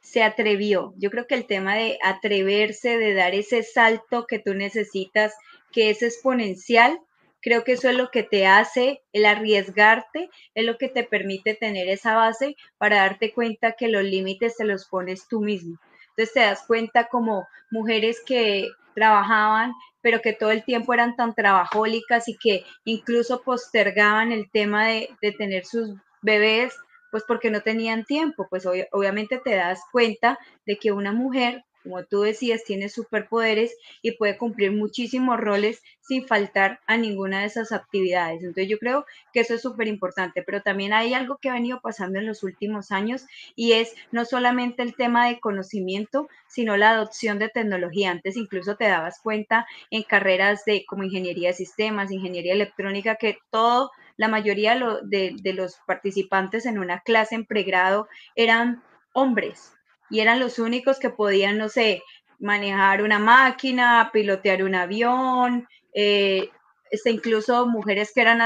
se 0.00 0.24
atrevió. 0.24 0.94
Yo 0.96 1.10
creo 1.10 1.28
que 1.28 1.36
el 1.36 1.46
tema 1.46 1.76
de 1.76 1.96
atreverse, 2.02 2.98
de 2.98 3.14
dar 3.14 3.36
ese 3.36 3.62
salto 3.62 4.26
que 4.26 4.40
tú 4.40 4.54
necesitas, 4.54 5.32
que 5.72 5.90
es 5.90 6.02
exponencial, 6.02 7.00
creo 7.40 7.64
que 7.64 7.72
eso 7.72 7.88
es 7.88 7.96
lo 7.96 8.10
que 8.10 8.22
te 8.22 8.46
hace, 8.46 9.02
el 9.12 9.26
arriesgarte, 9.26 10.30
es 10.54 10.64
lo 10.64 10.78
que 10.78 10.88
te 10.88 11.02
permite 11.04 11.54
tener 11.54 11.88
esa 11.88 12.14
base 12.14 12.56
para 12.78 12.98
darte 12.98 13.32
cuenta 13.32 13.72
que 13.72 13.88
los 13.88 14.04
límites 14.04 14.56
te 14.56 14.64
los 14.64 14.86
pones 14.86 15.26
tú 15.28 15.40
mismo. 15.40 15.78
Entonces 16.10 16.34
te 16.34 16.40
das 16.40 16.64
cuenta 16.66 17.08
como 17.08 17.48
mujeres 17.70 18.22
que 18.24 18.68
trabajaban, 18.94 19.72
pero 20.02 20.20
que 20.20 20.32
todo 20.32 20.50
el 20.50 20.64
tiempo 20.64 20.94
eran 20.94 21.16
tan 21.16 21.34
trabajólicas 21.34 22.28
y 22.28 22.36
que 22.36 22.64
incluso 22.84 23.42
postergaban 23.42 24.32
el 24.32 24.50
tema 24.50 24.86
de, 24.86 25.08
tener 25.38 25.64
sus 25.64 25.96
bebés, 26.20 26.74
pues 27.10 27.24
porque 27.26 27.50
no 27.50 27.62
tenían 27.62 28.04
tiempo. 28.04 28.46
Pues 28.50 28.66
obviamente 28.66 29.38
te 29.38 29.54
das 29.56 29.80
cuenta 29.90 30.38
de 30.66 30.76
que 30.76 30.92
una 30.92 31.12
mujer 31.12 31.64
como 31.82 32.04
tú 32.04 32.22
decías, 32.22 32.64
tiene 32.64 32.88
superpoderes 32.88 33.76
y 34.02 34.12
puede 34.12 34.36
cumplir 34.36 34.72
muchísimos 34.72 35.38
roles 35.38 35.82
sin 36.00 36.26
faltar 36.26 36.80
a 36.86 36.96
ninguna 36.96 37.40
de 37.40 37.46
esas 37.46 37.72
actividades. 37.72 38.42
Entonces 38.42 38.68
yo 38.68 38.78
creo 38.78 39.04
que 39.32 39.40
eso 39.40 39.54
es 39.54 39.62
súper 39.62 39.88
importante, 39.88 40.42
pero 40.42 40.62
también 40.62 40.92
hay 40.92 41.14
algo 41.14 41.38
que 41.38 41.48
ha 41.48 41.54
venido 41.54 41.80
pasando 41.80 42.18
en 42.18 42.26
los 42.26 42.42
últimos 42.42 42.92
años 42.92 43.24
y 43.56 43.72
es 43.72 43.94
no 44.10 44.24
solamente 44.24 44.82
el 44.82 44.94
tema 44.94 45.28
de 45.28 45.40
conocimiento, 45.40 46.28
sino 46.48 46.76
la 46.76 46.90
adopción 46.90 47.38
de 47.38 47.48
tecnología. 47.48 48.10
Antes 48.10 48.36
incluso 48.36 48.76
te 48.76 48.88
dabas 48.88 49.20
cuenta 49.20 49.66
en 49.90 50.02
carreras 50.02 50.64
de 50.64 50.84
como 50.86 51.04
ingeniería 51.04 51.48
de 51.48 51.54
sistemas, 51.54 52.10
ingeniería 52.10 52.52
electrónica, 52.52 53.16
que 53.16 53.38
todo, 53.50 53.90
la 54.16 54.28
mayoría 54.28 54.78
de, 55.02 55.34
de 55.40 55.52
los 55.52 55.76
participantes 55.86 56.66
en 56.66 56.78
una 56.78 57.00
clase 57.00 57.34
en 57.34 57.46
pregrado 57.46 58.08
eran 58.36 58.82
hombres 59.14 59.72
y 60.12 60.20
eran 60.20 60.38
los 60.38 60.58
únicos 60.58 60.98
que 60.98 61.08
podían, 61.08 61.56
no 61.56 61.70
sé, 61.70 62.02
manejar 62.38 63.02
una 63.02 63.18
máquina, 63.18 64.10
pilotear 64.12 64.62
un 64.62 64.74
avión, 64.74 65.66
eh, 65.94 66.50
este, 66.90 67.10
incluso 67.10 67.66
mujeres 67.66 68.12
que 68.14 68.20
eran 68.20 68.42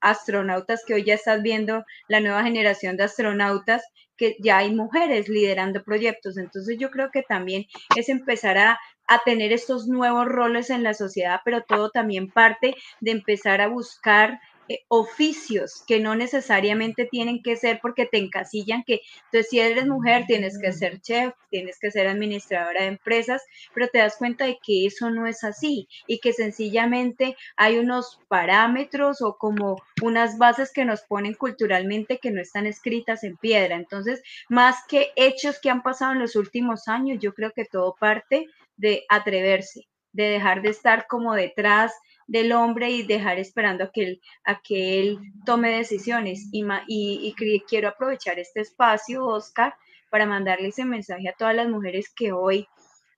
astronautas, 0.00 0.82
que 0.84 0.94
hoy 0.94 1.04
ya 1.04 1.14
estás 1.14 1.40
viendo 1.40 1.84
la 2.08 2.18
nueva 2.18 2.42
generación 2.42 2.96
de 2.96 3.04
astronautas, 3.04 3.84
que 4.16 4.36
ya 4.40 4.58
hay 4.58 4.74
mujeres 4.74 5.28
liderando 5.28 5.84
proyectos. 5.84 6.36
Entonces 6.36 6.78
yo 6.80 6.90
creo 6.90 7.10
que 7.12 7.22
también 7.22 7.66
es 7.94 8.08
empezar 8.08 8.58
a, 8.58 8.80
a 9.06 9.18
tener 9.24 9.52
estos 9.52 9.86
nuevos 9.86 10.26
roles 10.26 10.68
en 10.68 10.82
la 10.82 10.94
sociedad, 10.94 11.42
pero 11.44 11.62
todo 11.62 11.90
también 11.90 12.28
parte 12.28 12.74
de 13.00 13.12
empezar 13.12 13.60
a 13.60 13.68
buscar 13.68 14.40
eh, 14.68 14.80
oficios 14.88 15.84
que 15.86 16.00
no 16.00 16.14
necesariamente 16.14 17.06
tienen 17.06 17.42
que 17.42 17.56
ser 17.56 17.80
porque 17.82 18.06
te 18.06 18.18
encasillan 18.18 18.82
que, 18.84 19.00
entonces 19.26 19.50
si 19.50 19.60
eres 19.60 19.86
mujer 19.86 20.24
tienes 20.26 20.58
que 20.58 20.72
ser 20.72 21.00
chef, 21.00 21.34
tienes 21.50 21.78
que 21.78 21.90
ser 21.90 22.08
administradora 22.08 22.82
de 22.82 22.88
empresas, 22.88 23.42
pero 23.74 23.88
te 23.88 23.98
das 23.98 24.16
cuenta 24.16 24.46
de 24.46 24.58
que 24.64 24.86
eso 24.86 25.10
no 25.10 25.26
es 25.26 25.44
así 25.44 25.88
y 26.06 26.18
que 26.18 26.32
sencillamente 26.32 27.36
hay 27.56 27.78
unos 27.78 28.20
parámetros 28.28 29.20
o 29.22 29.36
como 29.36 29.76
unas 30.02 30.38
bases 30.38 30.72
que 30.72 30.84
nos 30.84 31.02
ponen 31.02 31.34
culturalmente 31.34 32.18
que 32.18 32.30
no 32.30 32.40
están 32.40 32.66
escritas 32.66 33.22
en 33.24 33.36
piedra. 33.36 33.76
Entonces, 33.76 34.22
más 34.48 34.76
que 34.88 35.12
hechos 35.16 35.60
que 35.60 35.70
han 35.70 35.82
pasado 35.82 36.12
en 36.12 36.20
los 36.20 36.36
últimos 36.36 36.88
años, 36.88 37.18
yo 37.20 37.34
creo 37.34 37.52
que 37.52 37.64
todo 37.64 37.94
parte 37.98 38.46
de 38.76 39.04
atreverse, 39.08 39.86
de 40.12 40.24
dejar 40.24 40.62
de 40.62 40.70
estar 40.70 41.06
como 41.06 41.34
detrás 41.34 41.92
del 42.26 42.52
hombre 42.52 42.90
y 42.90 43.02
dejar 43.02 43.38
esperando 43.38 43.84
a 43.84 43.90
que 43.92 44.02
él, 44.02 44.20
a 44.44 44.60
que 44.60 45.00
él 45.00 45.18
tome 45.44 45.76
decisiones. 45.76 46.48
Y, 46.52 46.64
y, 46.88 47.60
quiero 47.68 47.88
aprovechar 47.88 48.38
este 48.38 48.60
espacio, 48.60 49.24
Oscar, 49.26 49.74
para 50.10 50.26
mandarle 50.26 50.68
ese 50.68 50.84
mensaje 50.84 51.28
a 51.28 51.34
todas 51.34 51.54
las 51.54 51.68
mujeres 51.68 52.12
que 52.14 52.32
hoy 52.32 52.66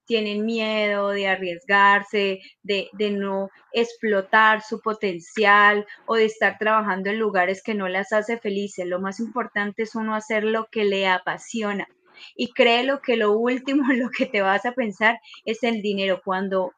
tienen 0.07 0.47
miedo 0.47 1.09
de 1.09 1.27
arriesgarse, 1.27 2.41
de, 2.63 2.89
de, 2.93 3.11
no 3.11 3.51
explotar 3.73 4.63
su 4.63 4.81
potencial 4.81 5.85
o 6.07 6.15
de 6.15 6.27
estar 6.27 6.59
trabajando 6.59 7.11
en 7.11 7.19
lugares 7.19 7.61
que 7.63 7.75
no 7.75 7.89
las 7.89 8.13
hace 8.13 8.39
felices. 8.39 8.87
Lo 8.87 9.01
más 9.01 9.19
importante 9.19 9.83
es 9.83 9.97
uno 9.97 10.15
hacer 10.15 10.45
lo 10.45 10.69
que 10.71 10.85
le 10.85 11.09
apasiona. 11.09 11.89
Y 12.35 12.53
créelo 12.53 13.01
que 13.03 13.17
lo 13.17 13.33
último 13.33 13.85
lo 13.93 14.11
que 14.11 14.27
te 14.27 14.43
vas 14.43 14.65
a 14.65 14.73
pensar 14.73 15.21
es 15.45 15.63
el 15.63 15.83
dinero. 15.83 16.21
Cuando 16.25 16.73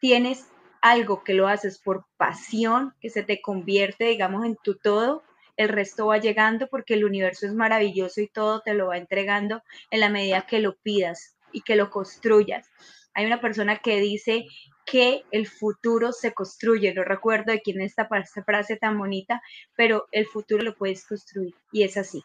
tienes 0.00 0.48
algo 0.82 1.22
que 1.24 1.32
lo 1.32 1.48
haces 1.48 1.78
por 1.78 2.04
pasión, 2.16 2.92
que 3.00 3.08
se 3.08 3.22
te 3.22 3.40
convierte, 3.40 4.04
digamos, 4.04 4.44
en 4.44 4.56
tu 4.56 4.74
todo, 4.74 5.22
el 5.56 5.68
resto 5.68 6.06
va 6.06 6.18
llegando 6.18 6.66
porque 6.66 6.94
el 6.94 7.04
universo 7.04 7.46
es 7.46 7.54
maravilloso 7.54 8.20
y 8.20 8.28
todo 8.28 8.60
te 8.60 8.74
lo 8.74 8.88
va 8.88 8.98
entregando 8.98 9.62
en 9.90 10.00
la 10.00 10.08
medida 10.08 10.46
que 10.46 10.58
lo 10.58 10.76
pidas 10.76 11.36
y 11.52 11.62
que 11.62 11.76
lo 11.76 11.90
construyas. 11.90 12.68
Hay 13.14 13.26
una 13.26 13.40
persona 13.40 13.78
que 13.78 14.00
dice 14.00 14.46
que 14.84 15.24
el 15.30 15.46
futuro 15.46 16.12
se 16.12 16.32
construye, 16.32 16.92
no 16.94 17.04
recuerdo 17.04 17.52
de 17.52 17.60
quién 17.60 17.80
es 17.80 17.90
esta 17.96 18.08
frase 18.44 18.76
tan 18.76 18.98
bonita, 18.98 19.42
pero 19.76 20.08
el 20.10 20.26
futuro 20.26 20.62
lo 20.64 20.74
puedes 20.74 21.06
construir 21.06 21.54
y 21.70 21.84
es 21.84 21.96
así. 21.96 22.24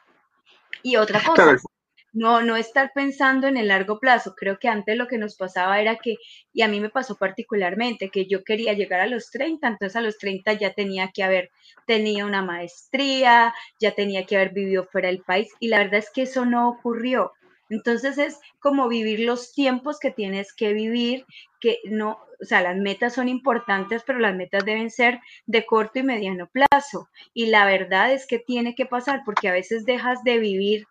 Y 0.81 0.95
otra 0.95 1.21
cosa, 1.23 1.57
no, 2.17 2.41
no 2.41 2.55
estar 2.55 2.91
pensando 2.93 3.47
en 3.47 3.57
el 3.57 3.67
largo 3.67 3.99
plazo. 3.99 4.33
Creo 4.35 4.57
que 4.57 4.67
antes 4.67 4.97
lo 4.97 5.07
que 5.07 5.19
nos 5.19 5.35
pasaba 5.35 5.79
era 5.79 5.97
que, 5.97 6.15
y 6.51 6.63
a 6.63 6.67
mí 6.67 6.79
me 6.79 6.89
pasó 6.89 7.15
particularmente, 7.15 8.09
que 8.09 8.25
yo 8.25 8.43
quería 8.43 8.73
llegar 8.73 9.01
a 9.01 9.07
los 9.07 9.29
30, 9.29 9.67
entonces 9.67 9.95
a 9.95 10.01
los 10.01 10.17
30 10.17 10.53
ya 10.53 10.73
tenía 10.73 11.11
que 11.13 11.23
haber 11.23 11.51
tenido 11.85 12.25
una 12.25 12.41
maestría, 12.41 13.53
ya 13.79 13.91
tenía 13.91 14.25
que 14.25 14.35
haber 14.35 14.49
vivido 14.49 14.85
fuera 14.85 15.09
del 15.09 15.21
país, 15.21 15.49
y 15.59 15.67
la 15.67 15.77
verdad 15.77 15.99
es 15.99 16.09
que 16.09 16.23
eso 16.23 16.43
no 16.45 16.69
ocurrió. 16.69 17.33
Entonces 17.69 18.17
es 18.17 18.39
como 18.59 18.87
vivir 18.87 19.19
los 19.19 19.53
tiempos 19.53 19.99
que 19.99 20.09
tienes 20.09 20.53
que 20.53 20.73
vivir, 20.73 21.25
que 21.59 21.79
no, 21.85 22.17
o 22.41 22.45
sea, 22.45 22.61
las 22.61 22.77
metas 22.77 23.13
son 23.13 23.29
importantes, 23.29 24.01
pero 24.07 24.17
las 24.17 24.35
metas 24.35 24.65
deben 24.65 24.89
ser 24.89 25.19
de 25.45 25.67
corto 25.67 25.99
y 25.99 26.03
mediano 26.03 26.47
plazo. 26.47 27.09
Y 27.35 27.47
la 27.47 27.65
verdad 27.65 28.11
es 28.11 28.25
que 28.25 28.39
tiene 28.39 28.73
que 28.73 28.87
pasar 28.87 29.21
porque 29.23 29.49
a 29.49 29.53
veces 29.53 29.85
dejas 29.85 30.23
de 30.23 30.39
vivir 30.39 30.87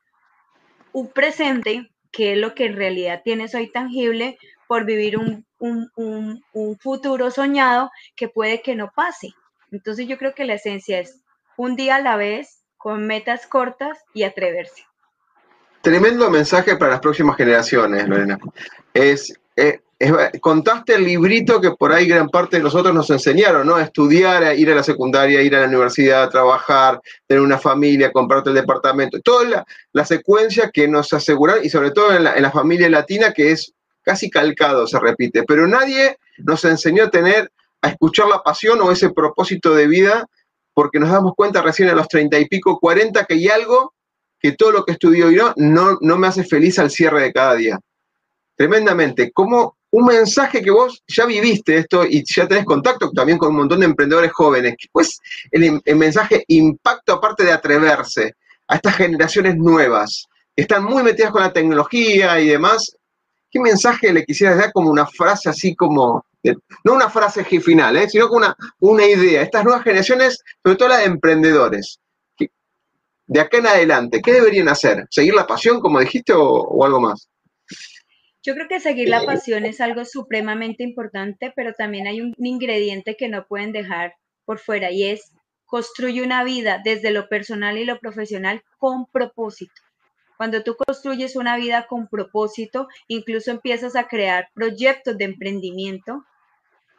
un 0.96 1.08
presente, 1.08 1.90
que 2.10 2.32
es 2.32 2.38
lo 2.38 2.54
que 2.54 2.64
en 2.64 2.74
realidad 2.74 3.20
tienes 3.22 3.54
hoy 3.54 3.70
tangible, 3.70 4.38
por 4.66 4.86
vivir 4.86 5.18
un, 5.18 5.44
futuro 6.80 7.30
soñado 7.30 7.90
que 8.16 8.28
puede 8.28 8.62
que 8.62 8.74
no 8.74 8.90
pase. 8.96 9.34
Entonces 9.70 10.08
yo 10.08 10.16
creo 10.16 10.34
que 10.34 10.46
la 10.46 10.54
esencia 10.54 10.98
es 10.98 11.20
un 11.58 11.76
día 11.76 11.96
a 11.96 12.00
la 12.00 12.16
vez, 12.16 12.62
con 12.78 13.06
metas 13.06 13.46
cortas 13.46 13.98
y 14.14 14.22
atreverse. 14.22 14.86
Tremendo 15.82 16.30
mensaje 16.30 16.76
para 16.76 16.92
las 16.92 17.00
próximas 17.00 17.36
generaciones, 17.36 18.08
Lorena. 18.08 18.38
Es, 18.94 19.38
eh, 19.54 19.82
contaste 20.40 20.94
el 20.94 21.04
librito 21.04 21.60
que 21.60 21.70
por 21.70 21.92
ahí 21.92 22.06
gran 22.06 22.28
parte 22.28 22.58
de 22.58 22.62
nosotros 22.62 22.94
nos 22.94 23.08
enseñaron, 23.08 23.66
¿no? 23.66 23.78
Estudiar, 23.78 24.44
a 24.44 24.54
ir 24.54 24.70
a 24.70 24.74
la 24.74 24.82
secundaria, 24.82 25.40
ir 25.40 25.56
a 25.56 25.60
la 25.60 25.68
universidad, 25.68 26.28
trabajar, 26.28 27.00
tener 27.26 27.42
una 27.42 27.58
familia, 27.58 28.12
comprarte 28.12 28.50
el 28.50 28.56
departamento, 28.56 29.18
toda 29.20 29.64
la, 29.92 30.04
secuencia 30.04 30.70
que 30.70 30.86
nos 30.86 31.12
aseguran, 31.12 31.60
y 31.62 31.70
sobre 31.70 31.92
todo 31.92 32.14
en 32.14 32.24
la, 32.24 32.50
familia 32.50 32.90
latina, 32.90 33.32
que 33.32 33.52
es 33.52 33.72
casi 34.02 34.28
calcado, 34.28 34.86
se 34.86 35.00
repite, 35.00 35.44
pero 35.44 35.66
nadie 35.66 36.18
nos 36.38 36.64
enseñó 36.64 37.04
a 37.04 37.10
tener, 37.10 37.50
a 37.80 37.88
escuchar 37.88 38.28
la 38.28 38.42
pasión 38.42 38.80
o 38.82 38.92
ese 38.92 39.10
propósito 39.10 39.74
de 39.74 39.86
vida, 39.86 40.26
porque 40.74 41.00
nos 41.00 41.10
damos 41.10 41.32
cuenta 41.34 41.62
recién 41.62 41.88
a 41.88 41.94
los 41.94 42.06
treinta 42.08 42.38
y 42.38 42.46
pico, 42.46 42.78
cuarenta, 42.78 43.24
que 43.24 43.34
hay 43.34 43.48
algo 43.48 43.94
que 44.38 44.52
todo 44.52 44.72
lo 44.72 44.84
que 44.84 44.92
estudio 44.92 45.30
yo 45.30 45.54
no, 45.56 45.96
no 46.02 46.18
me 46.18 46.26
hace 46.26 46.44
feliz 46.44 46.78
al 46.78 46.90
cierre 46.90 47.22
de 47.22 47.32
cada 47.32 47.54
día. 47.54 47.80
Tremendamente. 48.56 49.32
¿Cómo, 49.32 49.76
un 49.90 50.04
mensaje 50.04 50.62
que 50.62 50.70
vos 50.70 51.02
ya 51.06 51.26
viviste 51.26 51.78
esto 51.78 52.04
y 52.04 52.24
ya 52.24 52.46
tenés 52.46 52.64
contacto 52.64 53.10
también 53.12 53.38
con 53.38 53.50
un 53.50 53.56
montón 53.56 53.80
de 53.80 53.86
emprendedores 53.86 54.32
jóvenes. 54.32 54.74
Pues 54.92 55.18
el, 55.50 55.80
el 55.84 55.96
mensaje 55.96 56.44
impacto 56.48 57.14
aparte 57.14 57.44
de 57.44 57.52
atreverse 57.52 58.34
a 58.68 58.76
estas 58.76 58.96
generaciones 58.96 59.56
nuevas 59.56 60.26
que 60.56 60.62
están 60.62 60.84
muy 60.84 61.02
metidas 61.02 61.30
con 61.30 61.42
la 61.42 61.52
tecnología 61.52 62.40
y 62.40 62.48
demás? 62.48 62.96
¿Qué 63.50 63.60
mensaje 63.60 64.12
le 64.12 64.24
quisieras 64.24 64.58
dar 64.58 64.72
como 64.72 64.90
una 64.90 65.06
frase 65.06 65.50
así 65.50 65.76
como, 65.76 66.24
no 66.82 66.94
una 66.94 67.10
frase 67.10 67.44
final, 67.44 67.96
¿eh? 67.96 68.08
sino 68.08 68.26
como 68.26 68.38
una, 68.38 68.56
una 68.80 69.06
idea? 69.06 69.42
Estas 69.42 69.64
nuevas 69.64 69.84
generaciones, 69.84 70.42
sobre 70.62 70.76
todo 70.76 70.88
las 70.88 70.98
de 71.00 71.04
emprendedores, 71.04 72.00
de 73.28 73.40
acá 73.40 73.58
en 73.58 73.66
adelante, 73.66 74.22
¿qué 74.22 74.32
deberían 74.32 74.68
hacer? 74.68 75.06
¿Seguir 75.10 75.34
la 75.34 75.46
pasión, 75.46 75.80
como 75.80 76.00
dijiste, 76.00 76.32
o 76.34 76.84
algo 76.84 77.00
más? 77.00 77.28
Yo 78.46 78.54
creo 78.54 78.68
que 78.68 78.78
seguir 78.78 79.08
la 79.08 79.24
pasión 79.24 79.64
es 79.64 79.80
algo 79.80 80.04
supremamente 80.04 80.84
importante, 80.84 81.52
pero 81.56 81.72
también 81.72 82.06
hay 82.06 82.20
un 82.20 82.32
ingrediente 82.38 83.16
que 83.16 83.28
no 83.28 83.44
pueden 83.48 83.72
dejar 83.72 84.14
por 84.44 84.60
fuera 84.60 84.92
y 84.92 85.02
es 85.02 85.32
construye 85.64 86.22
una 86.22 86.44
vida 86.44 86.80
desde 86.84 87.10
lo 87.10 87.28
personal 87.28 87.76
y 87.76 87.84
lo 87.84 87.98
profesional 87.98 88.62
con 88.78 89.06
propósito. 89.06 89.74
Cuando 90.36 90.62
tú 90.62 90.76
construyes 90.76 91.34
una 91.34 91.56
vida 91.56 91.88
con 91.88 92.06
propósito, 92.06 92.86
incluso 93.08 93.50
empiezas 93.50 93.96
a 93.96 94.06
crear 94.06 94.48
proyectos 94.54 95.18
de 95.18 95.24
emprendimiento 95.24 96.24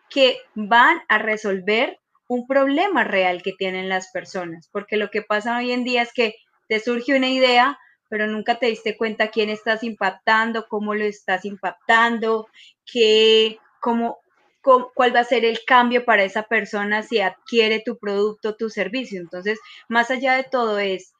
que 0.10 0.40
van 0.54 1.00
a 1.08 1.18
resolver 1.18 1.98
un 2.28 2.46
problema 2.46 3.06
real 3.06 3.42
que 3.42 3.54
tienen 3.54 3.88
las 3.88 4.12
personas. 4.12 4.68
Porque 4.74 4.98
lo 4.98 5.10
que 5.12 5.22
pasa 5.22 5.58
hoy 5.58 5.72
en 5.72 5.86
día 5.86 6.02
es 6.02 6.12
que 6.12 6.36
te 6.68 6.82
surge 6.82 7.16
una 7.16 7.30
idea, 7.30 7.80
pero 8.10 8.28
nunca 8.28 8.60
te 8.60 8.68
diste 8.68 8.98
cuenta 8.98 9.30
quién 9.30 9.50
estás 9.50 9.84
impactando, 9.84 10.68
cómo 10.68 10.94
lo 10.96 11.04
estás 11.04 11.46
impactando, 11.46 12.48
qué, 12.86 13.58
cómo, 13.82 14.20
cuál 14.62 15.16
va 15.16 15.22
a 15.22 15.26
ser 15.26 15.46
el 15.46 15.60
cambio 15.66 16.06
para 16.06 16.24
esa 16.24 16.44
persona 16.44 17.04
si 17.04 17.20
adquiere 17.20 17.82
tu 17.86 17.98
producto, 17.98 18.56
tu 18.56 18.70
servicio. 18.70 19.20
Entonces, 19.20 19.60
más 19.88 20.12
allá 20.12 20.36
de 20.36 20.44
todo 20.44 20.80
es, 20.80 21.14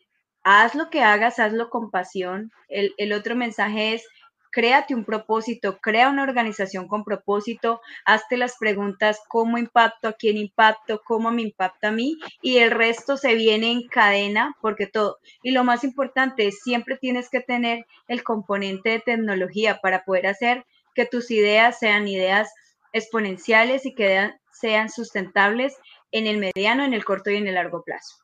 haz 0.44 0.76
lo 0.76 0.90
que 0.90 1.02
hagas, 1.02 1.40
hazlo 1.40 1.70
con 1.70 1.92
pasión. 1.92 2.52
El, 2.68 2.94
el 2.98 3.14
otro 3.14 3.36
mensaje 3.36 3.94
es, 3.96 4.08
créate 4.52 4.96
un 4.96 5.06
propósito, 5.06 5.78
crea 5.80 6.10
una 6.10 6.24
organización 6.24 6.88
con 6.88 7.04
propósito, 7.04 7.82
hazte 8.06 8.38
las 8.38 8.58
preguntas, 8.58 9.20
¿cómo 9.28 9.58
impacto? 9.58 10.08
¿A 10.08 10.14
quién 10.14 10.38
impacto? 10.38 11.02
¿Cómo 11.06 11.32
me 11.32 11.42
impacta 11.42 11.90
a 11.90 11.92
mí? 11.92 12.18
Y 12.42 12.58
el 12.58 12.72
resto 12.72 13.18
se 13.18 13.36
viene 13.36 13.72
en 13.72 13.88
cadena 13.88 14.56
porque 14.62 14.88
todo. 14.88 15.20
Y 15.44 15.52
lo 15.52 15.64
más 15.64 15.84
importante 15.84 16.48
es, 16.48 16.62
siempre 16.62 16.98
tienes 16.98 17.30
que 17.30 17.42
tener 17.42 17.86
el 18.08 18.24
componente 18.24 18.90
de 18.90 19.00
tecnología 19.00 19.80
para 19.82 20.04
poder 20.04 20.28
hacer 20.28 20.66
que 20.96 21.06
tus 21.06 21.30
ideas 21.32 21.80
sean 21.80 22.08
ideas 22.08 22.52
exponenciales 22.94 23.86
y 23.86 23.94
que 23.94 24.32
sean 24.52 24.90
sustentables 24.90 25.76
en 26.12 26.26
el 26.26 26.38
mediano, 26.38 26.84
en 26.84 26.94
el 26.94 27.06
corto 27.06 27.30
y 27.30 27.36
en 27.36 27.48
el 27.48 27.56
largo 27.56 27.84
plazo. 27.84 28.16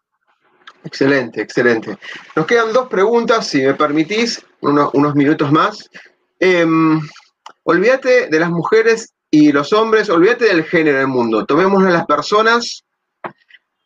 Excelente, 0.85 1.41
excelente. 1.41 1.97
Nos 2.35 2.45
quedan 2.45 2.73
dos 2.73 2.89
preguntas, 2.89 3.47
si 3.47 3.61
me 3.61 3.73
permitís, 3.73 4.43
unos 4.59 5.15
minutos 5.15 5.51
más. 5.51 5.89
Em, 6.45 6.99
olvídate 7.63 8.27
de 8.27 8.37
las 8.37 8.49
mujeres 8.49 9.13
y 9.31 9.53
los 9.53 9.71
hombres, 9.71 10.09
olvídate 10.09 10.43
del 10.43 10.65
género 10.65 10.97
en 10.97 11.03
el 11.03 11.07
mundo, 11.07 11.45
tomemos 11.45 11.81
a 11.85 11.89
las 11.89 12.05
personas. 12.05 12.83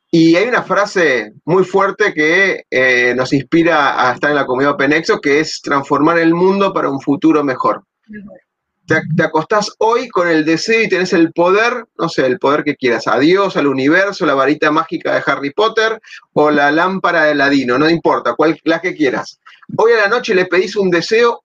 Y 0.10 0.36
hay 0.36 0.48
una 0.48 0.64
frase 0.64 1.34
muy 1.46 1.64
fuerte 1.64 2.16
que 2.16 2.64
eh, 2.72 3.14
nos 3.16 3.32
inspira 3.32 4.10
a 4.10 4.14
estar 4.14 4.32
en 4.32 4.38
la 4.38 4.48
comunidad 4.48 4.76
Penexo, 4.76 5.22
que 5.22 5.40
es 5.40 5.62
transformar 5.62 6.18
el 6.18 6.34
mundo 6.34 6.74
para 6.74 6.90
un 6.90 7.00
futuro 7.00 7.44
mejor. 7.44 7.84
mejor 8.08 8.40
te, 8.88 9.24
acostás 9.24 9.72
hoy 9.80 10.08
con 10.08 10.28
el 10.28 10.46
deseo 10.46 10.82
y 10.82 10.90
tenés 10.90 11.14
el 11.14 11.34
poder, 11.34 11.86
no 11.98 12.10
sé, 12.10 12.26
el 12.26 12.40
poder 12.40 12.64
que 12.64 12.76
quieras, 12.76 13.08
a 13.08 13.20
Dios, 13.20 13.58
al 13.58 13.68
universo, 13.68 14.26
la 14.26 14.34
varita 14.34 14.72
mágica 14.72 15.14
de 15.14 15.24
Harry 15.26 15.52
Potter 15.52 16.00
o 16.34 16.50
la 16.50 16.72
lámpara 16.72 17.26
de 17.26 17.36
Ladino, 17.36 17.78
no 17.78 17.90
importa, 17.90 18.34
cual, 18.36 18.60
la 18.64 18.80
que 18.82 18.96
quieras. 18.96 19.40
Hoy 19.76 19.92
a 19.92 20.04
la 20.04 20.08
noche 20.08 20.34
le 20.34 20.46
pedís 20.46 20.76
un 20.76 20.90
deseo 20.90 21.44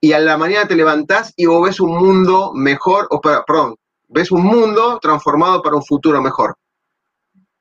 y 0.00 0.12
a 0.12 0.18
la 0.18 0.36
mañana 0.36 0.68
te 0.68 0.76
levantás 0.76 1.32
y 1.36 1.46
vos 1.46 1.66
ves 1.66 1.80
un 1.80 1.96
mundo 1.96 2.52
mejor, 2.54 3.06
o 3.10 3.20
perdón, 3.20 3.76
ves 4.08 4.30
un 4.30 4.42
mundo 4.42 4.98
transformado 5.00 5.62
para 5.62 5.76
un 5.76 5.84
futuro 5.84 6.20
mejor. 6.22 6.56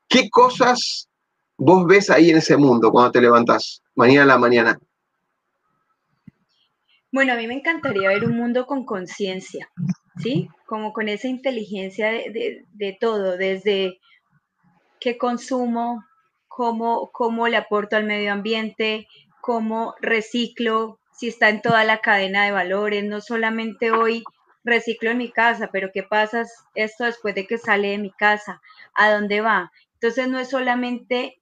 ¿Qué 0.07 0.29
cosas 0.29 1.09
vos 1.57 1.85
ves 1.87 2.09
ahí 2.09 2.29
en 2.29 2.37
ese 2.37 2.57
mundo 2.57 2.91
cuando 2.91 3.11
te 3.11 3.21
levantás, 3.21 3.81
mañana 3.95 4.23
a 4.23 4.27
la 4.27 4.37
mañana? 4.37 4.79
Bueno, 7.11 7.33
a 7.33 7.37
mí 7.37 7.47
me 7.47 7.53
encantaría 7.53 8.09
ver 8.09 8.25
un 8.25 8.35
mundo 8.35 8.65
con 8.65 8.85
conciencia, 8.85 9.69
¿sí? 10.17 10.49
Como 10.65 10.91
con 10.91 11.07
esa 11.07 11.29
inteligencia 11.29 12.09
de, 12.11 12.97
todo, 12.99 13.37
desde 13.37 13.99
qué 14.99 15.17
consumo, 15.17 16.03
cómo, 16.49 17.09
cómo 17.13 17.47
le 17.47 17.55
aporto 17.55 17.95
al 17.95 18.03
medio 18.03 18.33
ambiente, 18.33 19.07
cómo 19.39 19.95
reciclo, 20.01 20.99
si 21.25 21.29
está 21.29 21.49
en 21.49 21.63
toda 21.63 21.83
la 21.85 22.01
cadena 22.01 22.45
de 22.45 22.51
valores, 22.51 23.03
no 23.03 23.19
solamente 23.19 23.89
hoy 23.89 24.23
reciclo 24.63 25.09
en 25.09 25.17
mi 25.17 25.31
casa, 25.31 25.71
pero 25.71 25.89
qué 25.91 26.03
pasa 26.03 26.45
esto 26.75 27.05
después 27.05 27.33
de 27.33 27.47
que 27.47 27.57
sale 27.57 27.89
de 27.89 27.97
mi 27.97 28.11
casa, 28.11 28.61
a 28.93 29.11
dónde 29.11 29.41
va. 29.41 29.71
Entonces 29.95 30.27
no 30.27 30.37
es 30.37 30.51
solamente 30.51 31.41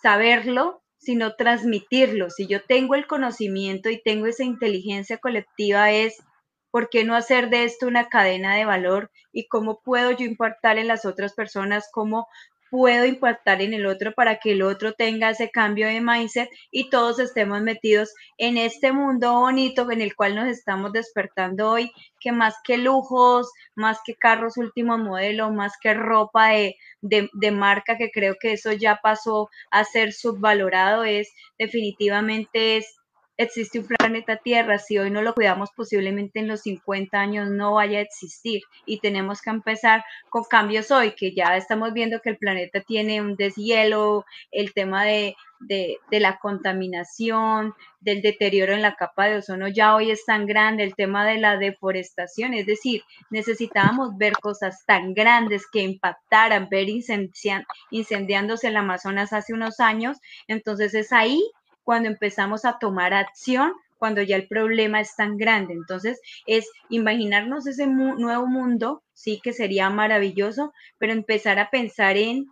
saberlo, 0.00 0.84
sino 0.98 1.34
transmitirlo. 1.34 2.30
Si 2.30 2.46
yo 2.46 2.62
tengo 2.62 2.94
el 2.94 3.08
conocimiento 3.08 3.90
y 3.90 4.00
tengo 4.00 4.26
esa 4.26 4.44
inteligencia 4.44 5.18
colectiva, 5.18 5.90
es 5.90 6.22
¿por 6.70 6.88
qué 6.88 7.02
no 7.02 7.16
hacer 7.16 7.50
de 7.50 7.64
esto 7.64 7.88
una 7.88 8.08
cadena 8.08 8.54
de 8.54 8.64
valor? 8.64 9.10
¿Y 9.32 9.48
cómo 9.48 9.80
puedo 9.82 10.12
yo 10.12 10.24
impactar 10.24 10.78
en 10.78 10.86
las 10.86 11.04
otras 11.04 11.34
personas? 11.34 11.88
¿Cómo 11.90 12.28
puedo 12.70 13.04
impactar 13.06 13.62
en 13.62 13.74
el 13.74 13.86
otro 13.86 14.12
para 14.12 14.36
que 14.38 14.52
el 14.52 14.62
otro 14.62 14.92
tenga 14.92 15.30
ese 15.30 15.50
cambio 15.50 15.86
de 15.86 16.00
mindset 16.00 16.48
y 16.70 16.90
todos 16.90 17.18
estemos 17.18 17.62
metidos 17.62 18.12
en 18.38 18.56
este 18.56 18.92
mundo 18.92 19.32
bonito 19.32 19.90
en 19.90 20.00
el 20.00 20.14
cual 20.14 20.34
nos 20.34 20.48
estamos 20.48 20.92
despertando 20.92 21.70
hoy, 21.70 21.92
que 22.20 22.32
más 22.32 22.56
que 22.64 22.78
lujos, 22.78 23.50
más 23.74 23.98
que 24.04 24.14
carros 24.14 24.56
último 24.56 24.98
modelo, 24.98 25.50
más 25.50 25.74
que 25.80 25.94
ropa 25.94 26.48
de, 26.48 26.76
de 27.00 27.50
marca, 27.50 27.96
que 27.96 28.10
creo 28.10 28.36
que 28.40 28.52
eso 28.52 28.72
ya 28.72 28.98
pasó 29.02 29.48
a 29.70 29.84
ser 29.84 30.12
subvalorado, 30.12 31.04
es 31.04 31.32
definitivamente 31.58 32.78
es 32.78 32.96
existe 33.36 33.78
un 33.78 33.86
planeta 33.86 34.36
Tierra, 34.36 34.78
si 34.78 34.98
hoy 34.98 35.10
no 35.10 35.22
lo 35.22 35.34
cuidamos, 35.34 35.70
posiblemente 35.76 36.40
en 36.40 36.48
los 36.48 36.62
50 36.62 37.18
años 37.18 37.50
no 37.50 37.74
vaya 37.74 37.98
a 37.98 38.02
existir 38.02 38.62
y 38.86 39.00
tenemos 39.00 39.42
que 39.42 39.50
empezar 39.50 40.04
con 40.30 40.44
cambios 40.44 40.90
hoy, 40.90 41.12
que 41.12 41.34
ya 41.34 41.56
estamos 41.56 41.92
viendo 41.92 42.20
que 42.20 42.30
el 42.30 42.38
planeta 42.38 42.80
tiene 42.80 43.20
un 43.20 43.36
deshielo, 43.36 44.24
el 44.50 44.72
tema 44.72 45.04
de, 45.04 45.36
de, 45.60 45.98
la 46.10 46.38
contaminación, 46.38 47.74
del 48.00 48.22
deterioro 48.22 48.72
en 48.72 48.82
la 48.82 48.94
capa 48.94 49.26
de 49.26 49.38
ozono 49.38 49.68
ya 49.68 49.94
hoy 49.94 50.10
es 50.10 50.24
tan 50.24 50.46
grande, 50.46 50.84
el 50.84 50.94
tema 50.94 51.26
de 51.26 51.38
la 51.38 51.56
deforestación, 51.56 52.54
es 52.54 52.66
decir, 52.66 53.02
necesitábamos 53.30 54.16
ver 54.16 54.34
cosas 54.34 54.84
tan 54.86 55.12
grandes 55.14 55.66
que 55.70 55.80
impactaran, 55.82 56.68
ver 56.68 56.88
incendiándose 56.88 58.68
el 58.68 58.76
Amazonas 58.76 59.32
hace 59.32 59.52
unos 59.52 59.80
años, 59.80 60.18
entonces 60.46 60.94
es 60.94 61.12
ahí 61.12 61.42
cuando 61.86 62.08
empezamos 62.08 62.64
a 62.64 62.80
tomar 62.80 63.14
acción 63.14 63.72
cuando 63.96 64.20
ya 64.20 64.34
el 64.34 64.48
problema 64.48 65.00
es 65.00 65.14
tan 65.14 65.36
grande. 65.38 65.72
Entonces, 65.72 66.20
es 66.46 66.68
imaginarnos 66.90 67.66
ese 67.66 67.86
nuevo 67.86 68.46
mundo, 68.46 69.04
sí 69.12 69.40
que 69.42 69.52
sería 69.52 69.88
maravilloso, 69.88 70.74
pero 70.98 71.12
empezar 71.12 71.60
a 71.60 71.70
pensar 71.70 72.16
en 72.16 72.46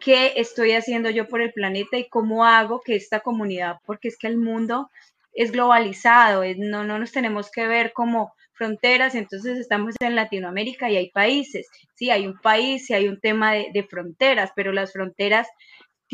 qué 0.00 0.34
estoy 0.36 0.72
haciendo 0.72 1.08
yo 1.08 1.28
por 1.28 1.40
el 1.40 1.52
planeta 1.52 1.96
y 1.96 2.08
cómo 2.08 2.44
hago 2.44 2.82
que 2.84 2.96
esta 2.96 3.20
comunidad, 3.20 3.76
porque 3.86 4.08
es 4.08 4.18
que 4.18 4.26
el 4.26 4.38
mundo 4.38 4.90
es 5.32 5.52
globalizado, 5.52 6.42
no, 6.58 6.84
no 6.84 6.98
nos 6.98 7.12
tenemos 7.12 7.50
que 7.50 7.66
ver 7.68 7.92
como 7.92 8.34
fronteras, 8.52 9.14
entonces 9.14 9.58
estamos 9.58 9.94
en 10.00 10.16
Latinoamérica 10.16 10.90
y 10.90 10.96
hay 10.96 11.10
países, 11.10 11.68
sí, 11.94 12.10
hay 12.10 12.26
un 12.26 12.38
país 12.38 12.90
y 12.90 12.94
hay 12.94 13.08
un 13.08 13.20
tema 13.20 13.52
de, 13.52 13.70
de 13.72 13.82
fronteras, 13.84 14.50
pero 14.54 14.72
las 14.72 14.92
fronteras 14.92 15.48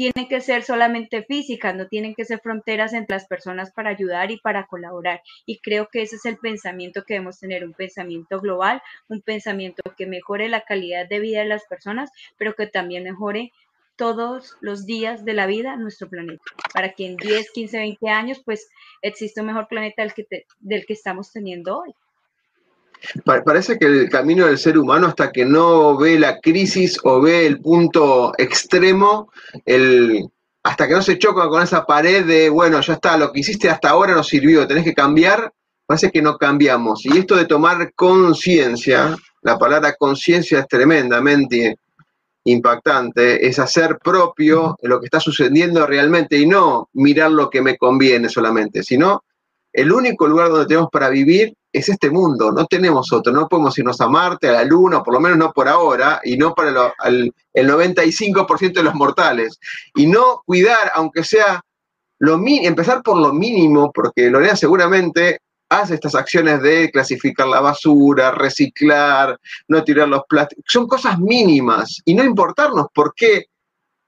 tienen 0.00 0.28
que 0.28 0.40
ser 0.40 0.62
solamente 0.62 1.24
físicas, 1.24 1.74
no 1.74 1.86
tienen 1.86 2.14
que 2.14 2.24
ser 2.24 2.40
fronteras 2.40 2.94
entre 2.94 3.16
las 3.16 3.26
personas 3.26 3.70
para 3.70 3.90
ayudar 3.90 4.30
y 4.30 4.38
para 4.38 4.66
colaborar. 4.66 5.20
Y 5.44 5.58
creo 5.58 5.90
que 5.92 6.00
ese 6.00 6.16
es 6.16 6.24
el 6.24 6.38
pensamiento 6.38 7.04
que 7.04 7.12
debemos 7.12 7.38
tener, 7.38 7.66
un 7.66 7.74
pensamiento 7.74 8.40
global, 8.40 8.80
un 9.08 9.20
pensamiento 9.20 9.82
que 9.98 10.06
mejore 10.06 10.48
la 10.48 10.62
calidad 10.62 11.06
de 11.06 11.20
vida 11.20 11.40
de 11.40 11.48
las 11.48 11.66
personas, 11.66 12.10
pero 12.38 12.54
que 12.54 12.66
también 12.66 13.04
mejore 13.04 13.52
todos 13.96 14.56
los 14.62 14.86
días 14.86 15.26
de 15.26 15.34
la 15.34 15.44
vida 15.44 15.76
nuestro 15.76 16.08
planeta, 16.08 16.44
para 16.72 16.94
que 16.94 17.04
en 17.04 17.16
10, 17.16 17.50
15, 17.50 17.76
20 17.76 18.08
años 18.08 18.40
pues 18.42 18.70
exista 19.02 19.42
un 19.42 19.48
mejor 19.48 19.68
planeta 19.68 20.00
del 20.00 20.14
que, 20.14 20.24
del 20.60 20.86
que 20.86 20.94
estamos 20.94 21.30
teniendo 21.30 21.80
hoy. 21.80 21.94
Parece 23.24 23.78
que 23.78 23.86
el 23.86 24.08
camino 24.10 24.46
del 24.46 24.58
ser 24.58 24.78
humano 24.78 25.06
hasta 25.06 25.30
que 25.32 25.44
no 25.44 25.96
ve 25.96 26.18
la 26.18 26.38
crisis 26.38 26.98
o 27.04 27.20
ve 27.20 27.46
el 27.46 27.60
punto 27.60 28.32
extremo, 28.36 29.30
el, 29.64 30.28
hasta 30.62 30.86
que 30.86 30.94
no 30.94 31.02
se 31.02 31.18
choca 31.18 31.48
con 31.48 31.62
esa 31.62 31.86
pared 31.86 32.24
de, 32.26 32.50
bueno, 32.50 32.80
ya 32.80 32.94
está, 32.94 33.16
lo 33.16 33.32
que 33.32 33.40
hiciste 33.40 33.70
hasta 33.70 33.90
ahora 33.90 34.14
no 34.14 34.22
sirvió, 34.22 34.66
tenés 34.66 34.84
que 34.84 34.94
cambiar, 34.94 35.52
parece 35.86 36.10
que 36.10 36.22
no 36.22 36.36
cambiamos. 36.36 37.04
Y 37.06 37.18
esto 37.18 37.36
de 37.36 37.46
tomar 37.46 37.92
conciencia, 37.94 39.16
la 39.42 39.58
palabra 39.58 39.94
conciencia 39.98 40.60
es 40.60 40.68
tremendamente 40.68 41.76
impactante, 42.44 43.46
es 43.46 43.58
hacer 43.58 43.98
propio 43.98 44.76
lo 44.82 45.00
que 45.00 45.06
está 45.06 45.20
sucediendo 45.20 45.86
realmente 45.86 46.38
y 46.38 46.46
no 46.46 46.88
mirar 46.92 47.30
lo 47.30 47.50
que 47.50 47.62
me 47.62 47.76
conviene 47.76 48.28
solamente, 48.28 48.82
sino 48.82 49.24
el 49.72 49.92
único 49.92 50.26
lugar 50.26 50.48
donde 50.48 50.66
tenemos 50.66 50.90
para 50.90 51.08
vivir 51.08 51.54
es 51.72 51.88
este 51.88 52.10
mundo, 52.10 52.50
no 52.50 52.66
tenemos 52.66 53.12
otro, 53.12 53.32
no 53.32 53.48
podemos 53.48 53.78
irnos 53.78 54.00
a 54.00 54.08
Marte, 54.08 54.48
a 54.48 54.52
la 54.52 54.64
Luna, 54.64 55.02
por 55.02 55.14
lo 55.14 55.20
menos 55.20 55.38
no 55.38 55.52
por 55.52 55.68
ahora, 55.68 56.20
y 56.24 56.36
no 56.36 56.54
para 56.54 56.92
el 57.04 57.32
95% 57.54 58.72
de 58.72 58.82
los 58.82 58.94
mortales. 58.94 59.58
Y 59.94 60.06
no 60.06 60.42
cuidar, 60.44 60.90
aunque 60.94 61.24
sea 61.24 61.62
lo 62.18 62.38
empezar 62.44 63.02
por 63.02 63.16
lo 63.16 63.32
mínimo, 63.32 63.90
porque 63.92 64.28
Lorena 64.30 64.54
seguramente 64.54 65.40
hace 65.70 65.94
estas 65.94 66.14
acciones 66.14 66.60
de 66.62 66.90
clasificar 66.90 67.46
la 67.46 67.60
basura, 67.60 68.32
reciclar, 68.32 69.38
no 69.68 69.84
tirar 69.84 70.08
los 70.08 70.22
plásticos, 70.28 70.64
son 70.66 70.86
cosas 70.86 71.18
mínimas 71.18 72.02
y 72.04 72.14
no 72.14 72.24
importarnos 72.24 72.88
por 72.92 73.14
qué 73.14 73.46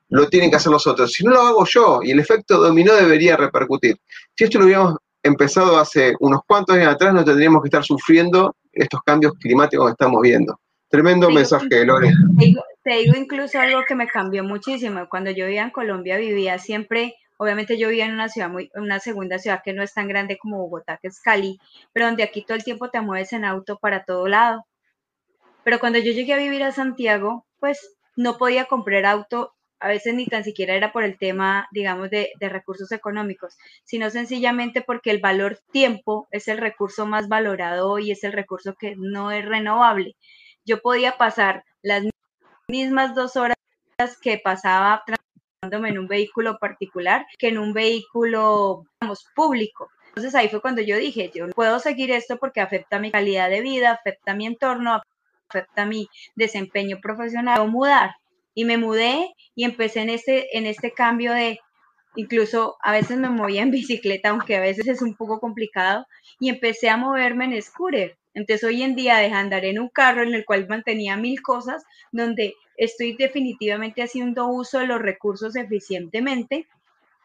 lo 0.09 0.29
tienen 0.29 0.51
que 0.51 0.57
hacer 0.57 0.73
los 0.73 0.87
otros, 0.87 1.13
si 1.13 1.25
no 1.25 1.31
lo 1.31 1.41
hago 1.41 1.65
yo 1.65 2.01
y 2.03 2.11
el 2.11 2.19
efecto 2.19 2.59
dominó 2.59 2.93
debería 2.95 3.37
repercutir. 3.37 3.97
Si 4.37 4.45
esto 4.45 4.59
lo 4.59 4.67
hubiéramos 4.67 4.97
empezado 5.23 5.79
hace 5.79 6.15
unos 6.21 6.41
cuantos 6.47 6.77
años 6.77 6.95
atrás, 6.95 7.15
no 7.15 7.25
tendríamos 7.25 7.63
que 7.63 7.69
estar 7.69 7.85
sufriendo 7.85 8.55
estos 8.73 9.01
cambios 9.03 9.35
climáticos 9.35 9.87
que 9.87 9.93
estamos 9.93 10.21
viendo. 10.23 10.59
Tremendo 10.89 11.31
mensaje, 11.31 11.85
Lore. 11.85 12.13
te 12.83 12.91
digo 12.97 13.15
incluso 13.17 13.59
algo 13.59 13.83
que 13.87 13.95
me 13.95 14.07
cambió 14.07 14.45
muchísimo. 14.45 15.09
Cuando 15.09 15.31
yo 15.31 15.47
vivía 15.47 15.63
en 15.63 15.71
Colombia, 15.71 16.19
vivía 16.19 16.59
siempre 16.59 17.15
Obviamente 17.43 17.77
yo 17.77 17.89
vivía 17.89 18.07
en 18.07 18.13
una 18.13 18.29
ciudad 18.29 18.49
muy, 18.49 18.71
una 18.77 19.01
segunda 19.01 19.37
ciudad 19.37 19.63
que 19.65 19.73
no 19.73 19.83
es 19.83 19.93
tan 19.93 20.07
grande 20.07 20.39
como 20.39 20.59
Bogotá, 20.59 21.01
que 21.03 21.09
es 21.09 21.21
Cali, 21.21 21.59
pero 21.93 22.07
donde 22.07 22.23
aquí 22.23 22.45
todo 22.45 22.57
el 22.57 22.63
tiempo 22.63 22.89
te 22.89 23.01
mueves 23.01 23.33
en 23.33 23.45
auto 23.45 23.79
para 23.81 24.05
todo 24.05 24.29
lado. 24.29 24.65
Pero 25.65 25.81
cuando 25.81 25.99
yo 25.99 26.13
llegué 26.13 26.35
a 26.35 26.37
vivir 26.37 26.63
a 26.63 26.71
Santiago, 26.71 27.45
pues 27.59 27.97
no 28.15 28.39
podía 28.39 28.67
comprar 28.67 29.07
auto, 29.07 29.55
a 29.83 29.89
veces 29.89 30.15
ni 30.15 30.27
tan 30.27 30.45
siquiera 30.45 30.75
era 30.75 30.93
por 30.93 31.03
el 31.03 31.19
tema, 31.19 31.69
digamos, 31.73 32.09
de, 32.09 32.31
de 32.39 32.49
recursos 32.49 32.93
económicos, 32.93 33.57
sino 33.85 34.11
sencillamente 34.11 34.81
porque 34.81 35.11
el 35.11 35.21
valor 35.21 35.59
tiempo 35.73 36.29
es 36.31 36.49
el 36.49 36.59
recurso 36.59 37.05
más 37.05 37.29
valorado 37.29 37.99
y 37.99 38.13
es 38.13 38.23
el 38.25 38.33
recurso 38.33 38.75
que 38.79 38.95
no 38.97 39.33
es 39.33 39.45
renovable. 39.45 40.17
Yo 40.65 40.81
podía 40.81 41.19
pasar 41.19 41.65
las 41.83 42.05
mismas 42.69 43.15
dos 43.15 43.37
horas 43.37 43.57
que 44.23 44.39
pasaba 44.39 45.03
en 45.63 45.99
un 45.99 46.09
vehículo 46.09 46.59
particular 46.59 47.27
que 47.39 47.49
en 47.49 47.59
un 47.59 47.73
vehículo, 47.73 48.85
digamos, 49.01 49.27
público. 49.35 49.91
Entonces 50.09 50.35
ahí 50.35 50.49
fue 50.49 50.61
cuando 50.61 50.83
yo 50.83 50.97
dije, 50.97 51.31
yo 51.35 51.47
no 51.47 51.53
puedo 51.55 51.79
seguir 51.79 52.11
esto 52.11 52.37
porque 52.37 52.61
afecta 52.61 52.99
mi 52.99 53.11
calidad 53.11 53.49
de 53.49 53.63
vida, 53.63 53.93
afecta 53.93 54.35
mi 54.35 54.47
entorno, 54.47 55.01
afecta 55.49 55.87
mi 55.87 56.09
desempeño 56.35 56.99
profesional, 57.01 57.61
o 57.61 57.67
mudar. 57.67 58.15
Y 58.55 58.65
me 58.65 58.77
mudé 58.77 59.35
y 59.55 59.65
empecé 59.65 60.01
en 60.01 60.11
este, 60.11 60.57
en 60.57 60.67
este 60.67 60.93
cambio 60.93 61.33
de, 61.33 61.59
incluso 62.17 62.77
a 62.83 62.93
veces 62.93 63.19
me 63.19 63.29
movía 63.29 63.63
en 63.63 63.71
bicicleta, 63.73 64.31
aunque 64.31 64.57
a 64.57 64.61
veces 64.61 64.87
es 64.89 65.03
un 65.03 65.17
poco 65.17 65.41
complicado, 65.41 66.07
y 66.39 66.49
empecé 66.49 66.89
a 66.89 66.97
moverme 66.97 67.45
en 67.47 67.63
scooter. 67.63 68.19
Entonces 68.35 68.65
hoy 68.65 68.83
en 68.83 68.95
día 68.95 69.19
dejé 69.19 69.35
andar 69.35 69.65
en 69.65 69.79
un 69.79 69.89
carro 69.89 70.23
en 70.23 70.35
el 70.35 70.45
cual 70.45 70.67
mantenía 70.69 71.17
mil 71.17 71.43
cosas, 71.43 71.85
donde 72.13 72.55
estoy 72.77 73.15
definitivamente 73.17 74.03
haciendo 74.03 74.49
uso 74.49 74.79
de 74.79 74.87
los 74.87 75.01
recursos 75.01 75.55
eficientemente 75.57 76.67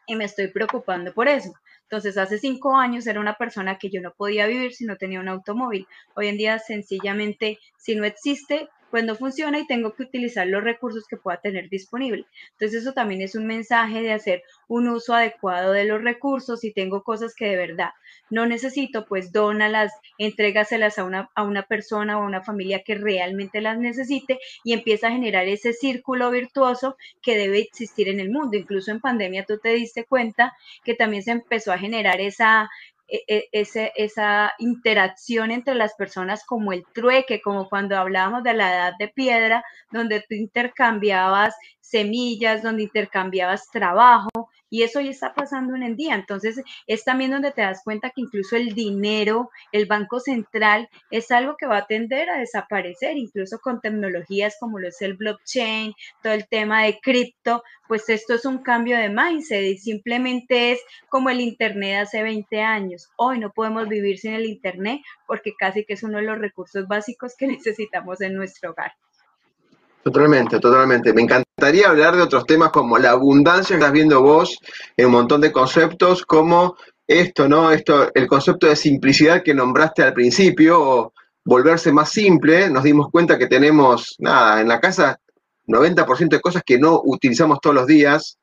y 0.06 0.16
me 0.16 0.26
estoy 0.26 0.48
preocupando 0.48 1.14
por 1.14 1.28
eso. 1.28 1.54
Entonces, 1.84 2.18
hace 2.18 2.38
cinco 2.38 2.76
años 2.76 3.08
era 3.08 3.22
una 3.22 3.36
persona 3.36 3.78
que 3.78 3.90
yo 3.90 4.02
no 4.02 4.12
podía 4.12 4.46
vivir 4.46 4.74
si 4.74 4.86
no 4.86 4.98
tenía 4.98 5.22
un 5.22 5.30
automóvil. 5.30 5.88
Hoy 6.16 6.28
en 6.28 6.38
día, 6.38 6.60
sencillamente, 6.60 7.60
si 7.78 7.96
no 7.96 8.04
existe, 8.04 8.68
pues 8.92 9.04
no 9.04 9.16
funciona 9.16 9.60
y 9.60 9.68
tengo 9.68 9.94
que 9.94 10.04
utilizar 10.04 10.48
los 10.48 10.64
recursos 10.64 11.06
que 11.08 11.18
pueda 11.18 11.40
tener 11.42 11.70
disponible. 11.70 12.26
Entonces 12.52 12.82
eso 12.82 12.94
también 12.94 13.22
es 13.22 13.36
un 13.36 13.46
mensaje 13.48 14.02
de 14.02 14.14
hacer 14.14 14.44
un 14.68 14.88
uso 14.88 15.14
adecuado 15.14 15.72
de 15.72 15.86
los 15.86 16.02
recursos. 16.02 16.62
Si 16.62 16.72
tengo 16.72 17.04
cosas 17.04 17.34
que 17.36 17.46
de 17.46 17.58
verdad 17.58 17.90
no 18.30 18.46
necesito, 18.46 19.06
pues 19.06 19.32
dónalas, 19.32 19.94
entrégaselas 20.18 21.00
a 21.00 21.04
una, 21.04 21.30
a 21.36 21.44
una 21.44 21.64
persona 21.64 22.18
o 22.18 22.24
a 22.24 22.26
una 22.26 22.42
familia 22.42 22.84
que 22.84 22.96
realmente 22.96 23.62
las 23.62 23.78
necesite 23.78 24.40
y 24.64 24.74
empieza 24.74 25.08
a 25.08 25.12
generar 25.12 25.48
ese 25.48 25.74
círculo 25.74 26.30
virtuoso 26.32 26.98
que 27.22 27.38
debe 27.38 27.60
existir 27.60 28.10
en 28.10 28.20
el 28.20 28.30
mundo. 28.30 28.58
Incluso 28.58 28.92
en 28.92 29.00
pandemia 29.00 29.46
tú 29.46 29.60
te 29.60 29.70
diste 29.74 30.06
cuenta 30.06 30.56
que 30.84 30.94
también 30.94 31.24
se 31.24 31.32
empezó 31.32 31.72
a 31.72 31.78
generar 31.78 32.20
esa, 32.20 32.70
ese, 33.08 33.94
esa 33.96 34.54
interacción 34.60 35.52
entre 35.52 35.76
las 35.76 35.94
personas 35.96 36.46
como 36.46 36.74
el 36.74 36.84
trueque, 36.94 37.42
como 37.42 37.70
cuando 37.70 37.98
hablábamos 37.98 38.44
de 38.44 38.54
la 38.54 38.74
edad 38.74 38.94
de 39.00 39.08
piedra, 39.08 39.64
donde 39.92 40.22
tú 40.22 40.36
intercambiabas 40.36 41.56
semillas, 41.80 42.64
donde 42.64 42.84
intercambiabas 42.84 43.70
trabajo, 43.72 44.50
y 44.70 44.84
eso 44.84 45.00
ya 45.00 45.12
está 45.12 45.34
pasando 45.34 45.76
en 45.76 45.84
el 45.84 45.96
día. 45.96 46.16
Entonces, 46.16 46.62
es 46.88 47.04
también 47.04 47.32
donde 47.32 47.52
te 47.52 47.62
das 47.62 47.82
cuenta 47.84 48.10
que 48.10 48.22
incluso 48.22 48.56
el 48.56 48.74
dinero, 48.74 49.50
el 49.72 49.86
Banco 49.86 50.20
Central, 50.20 50.90
es 51.12 51.32
algo 51.32 51.56
que 51.58 51.68
va 51.68 51.78
a 51.78 51.88
tender 51.88 52.30
a 52.30 52.40
desaparecer, 52.40 53.18
incluso 53.18 53.60
con 53.60 53.82
tecnologías 53.82 54.58
como 54.60 54.80
lo 54.80 54.88
es 54.88 55.02
el 55.02 55.16
blockchain, 55.16 55.94
todo 56.22 56.34
el 56.34 56.48
tema 56.48 56.84
de 56.84 57.00
cripto, 57.00 57.64
pues 57.88 58.10
esto 58.10 58.34
es 58.34 58.46
un 58.46 58.60
cambio 58.60 58.98
de 58.98 59.10
mindset 59.10 59.64
y 59.64 59.78
simplemente 59.78 60.74
es 60.74 60.82
como 61.10 61.30
el 61.30 61.42
Internet 61.42 62.02
hace 62.04 62.24
20 62.24 62.62
años. 62.62 63.10
Hoy 63.18 63.40
no 63.40 63.52
podemos 63.52 63.88
vivir 63.88 64.18
sin 64.18 64.34
el 64.34 64.46
Internet 64.46 65.02
porque 65.26 65.54
casi 65.58 65.86
que 65.86 65.94
es 65.94 66.04
uno 66.04 66.18
de 66.18 66.24
los 66.24 66.38
recursos 66.38 66.88
básicos 66.88 67.36
que 67.38 67.48
necesitamos 67.48 68.22
en 68.22 68.36
nuestro 68.36 68.72
hogar. 68.72 68.94
Totalmente, 70.08 70.62
totalmente. 70.62 71.12
Me 71.12 71.24
encantaría 71.24 71.90
hablar 71.90 72.16
de 72.16 72.22
otros 72.22 72.46
temas 72.46 72.72
como 72.72 72.98
la 72.98 73.12
abundancia 73.12 73.76
que 73.76 73.82
estás 73.82 73.92
viendo 73.92 74.22
vos 74.22 74.58
en 74.96 75.08
un 75.08 75.12
montón 75.12 75.42
de 75.42 75.52
conceptos, 75.52 76.26
como 76.26 76.78
esto, 77.06 77.50
¿no? 77.50 77.72
Esto, 77.72 78.10
el 78.16 78.26
concepto 78.26 78.68
de 78.68 78.78
simplicidad 78.78 79.44
que 79.44 79.54
nombraste 79.54 80.04
al 80.04 80.14
principio, 80.14 80.82
o 80.82 81.14
volverse 81.44 81.92
más 81.92 82.10
simple, 82.10 82.70
nos 82.70 82.86
dimos 82.86 83.10
cuenta 83.12 83.38
que 83.38 83.48
tenemos, 83.48 84.16
nada, 84.20 84.62
en 84.62 84.70
la 84.70 84.80
casa 84.80 85.20
90% 85.68 86.30
de 86.30 86.40
cosas 86.40 86.64
que 86.66 86.80
no 86.80 87.02
utilizamos 87.04 87.60
todos 87.60 87.76
los 87.76 87.86
días. 87.86 88.38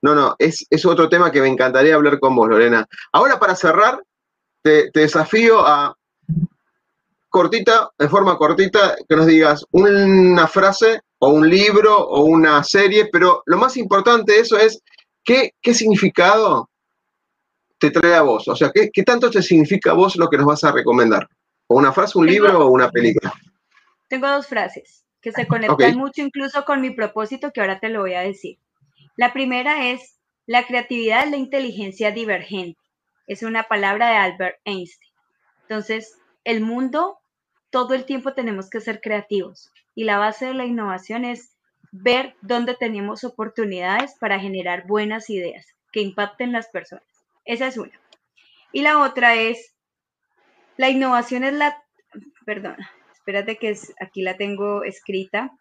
No, 0.00 0.14
no, 0.14 0.36
es, 0.38 0.64
es 0.70 0.86
otro 0.86 1.10
tema 1.10 1.30
que 1.30 1.42
me 1.42 1.48
encantaría 1.48 1.96
hablar 1.96 2.18
con 2.18 2.34
vos, 2.34 2.48
Lorena. 2.48 2.86
Ahora, 3.12 3.38
para 3.38 3.54
cerrar, 3.56 4.02
te, 4.62 4.90
te 4.90 5.00
desafío 5.00 5.66
a 5.66 5.94
cortita, 7.28 7.90
de 7.98 8.08
forma 8.08 8.38
cortita, 8.38 8.96
que 9.06 9.16
nos 9.16 9.26
digas 9.26 9.66
una 9.70 10.46
frase 10.46 11.02
o 11.20 11.28
un 11.28 11.48
libro 11.48 11.96
o 11.96 12.24
una 12.24 12.64
serie, 12.64 13.08
pero 13.12 13.42
lo 13.46 13.58
más 13.58 13.76
importante 13.76 14.32
de 14.32 14.40
eso 14.40 14.58
es 14.58 14.82
qué, 15.22 15.54
qué 15.60 15.74
significado 15.74 16.68
te 17.78 17.90
trae 17.90 18.14
a 18.14 18.22
vos, 18.22 18.48
o 18.48 18.56
sea, 18.56 18.70
¿qué, 18.74 18.90
qué, 18.92 19.02
tanto 19.02 19.30
te 19.30 19.42
significa 19.42 19.90
a 19.90 19.94
vos 19.94 20.16
lo 20.16 20.28
que 20.28 20.36
nos 20.36 20.46
vas 20.46 20.64
a 20.64 20.72
recomendar, 20.72 21.28
o 21.66 21.76
una 21.76 21.92
frase, 21.92 22.18
un 22.18 22.26
libro 22.26 22.66
o 22.66 22.70
una 22.70 22.90
película. 22.90 23.32
Tengo 24.08 24.28
dos 24.28 24.46
frases 24.46 25.04
que 25.20 25.32
se 25.32 25.46
conectan 25.46 25.96
mucho 25.96 26.22
incluso 26.22 26.64
con 26.64 26.80
mi 26.80 26.90
propósito 26.90 27.52
que 27.52 27.60
ahora 27.60 27.78
te 27.78 27.90
lo 27.90 28.00
voy 28.00 28.14
a 28.14 28.20
decir. 28.20 28.58
La 29.16 29.32
primera 29.32 29.90
es, 29.90 30.18
la 30.46 30.66
creatividad 30.66 31.24
es 31.24 31.30
la 31.30 31.36
inteligencia 31.36 32.10
divergente. 32.10 32.80
Es 33.26 33.42
una 33.42 33.64
palabra 33.64 34.08
de 34.08 34.16
Albert 34.16 34.58
Einstein. 34.64 35.12
Entonces, 35.62 36.16
el 36.44 36.62
mundo, 36.62 37.18
todo 37.68 37.94
el 37.94 38.04
tiempo 38.04 38.32
tenemos 38.32 38.70
que 38.70 38.80
ser 38.80 39.00
creativos 39.00 39.70
y 39.94 40.04
la 40.04 40.18
base 40.18 40.46
de 40.46 40.54
la 40.54 40.64
innovación 40.64 41.24
es 41.24 41.56
ver 41.92 42.36
dónde 42.40 42.74
tenemos 42.74 43.24
oportunidades 43.24 44.14
para 44.20 44.38
generar 44.38 44.86
buenas 44.86 45.30
ideas 45.30 45.66
que 45.92 46.00
impacten 46.00 46.52
las 46.52 46.68
personas. 46.68 47.04
Esa 47.44 47.66
es 47.66 47.76
una. 47.76 47.98
Y 48.72 48.82
la 48.82 49.00
otra 49.00 49.34
es, 49.34 49.74
la 50.76 50.88
innovación 50.88 51.44
es 51.44 51.54
la, 51.54 51.82
perdona, 52.44 52.90
espérate 53.12 53.56
que 53.56 53.70
es, 53.70 53.92
aquí 54.00 54.22
la 54.22 54.36
tengo 54.36 54.84
escrita. 54.84 55.52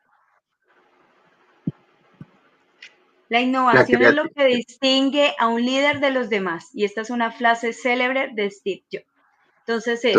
La 3.29 3.41
innovación 3.41 4.03
es 4.03 4.13
lo 4.13 4.29
que 4.29 4.45
distingue 4.45 5.35
a 5.37 5.47
un 5.47 5.63
líder 5.63 5.99
de 5.99 6.11
los 6.11 6.29
demás. 6.29 6.69
Y 6.73 6.83
esta 6.83 7.01
es 7.01 7.09
una 7.09 7.31
frase 7.31 7.73
célebre 7.73 8.29
de 8.33 8.49
Steve 8.49 8.83
Jobs. 8.91 9.05
Entonces 9.59 10.03
es, 10.03 10.17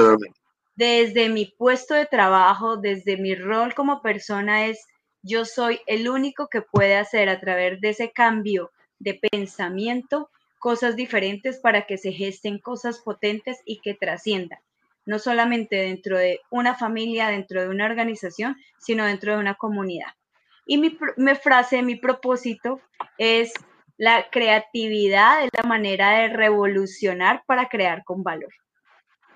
desde 0.81 1.29
mi 1.29 1.45
puesto 1.45 1.93
de 1.93 2.07
trabajo, 2.07 2.79
desde 2.79 3.19
mi 3.19 3.35
rol 3.35 3.75
como 3.75 4.01
persona, 4.01 4.65
es 4.65 4.87
yo 5.23 5.45
soy 5.45 5.79
el 5.87 6.09
único 6.09 6.49
que 6.49 6.63
puede 6.63 6.97
hacer 6.97 7.29
a 7.29 7.39
través 7.39 7.83
de 7.83 7.91
ese 7.91 8.13
cambio 8.13 8.71
de 8.99 9.21
pensamiento 9.31 10.31
cosas 10.59 10.97
diferentes 10.97 11.61
para 11.61 11.85
que 11.85 11.99
se 11.99 12.13
gesten 12.13 12.59
cosas 12.59 13.01
potentes 13.01 13.61
y 13.67 13.83
que 13.83 13.93
trasciendan, 13.93 14.59
no 15.05 15.19
solamente 15.19 15.77
dentro 15.77 16.17
de 16.17 16.41
una 16.49 16.75
familia, 16.75 17.29
dentro 17.29 17.61
de 17.61 17.69
una 17.69 17.85
organización, 17.85 18.57
sino 18.79 19.05
dentro 19.05 19.35
de 19.35 19.39
una 19.39 19.57
comunidad. 19.57 20.15
Y 20.65 20.79
mi, 20.79 20.97
frase, 21.43 21.83
mi 21.83 21.97
propósito 21.97 22.81
es 23.19 23.53
la 23.99 24.31
creatividad 24.31 25.45
es 25.45 25.51
la 25.53 25.69
manera 25.69 26.21
de 26.21 26.29
revolucionar 26.29 27.43
para 27.45 27.69
crear 27.69 28.03
con 28.03 28.23
valor. 28.23 28.55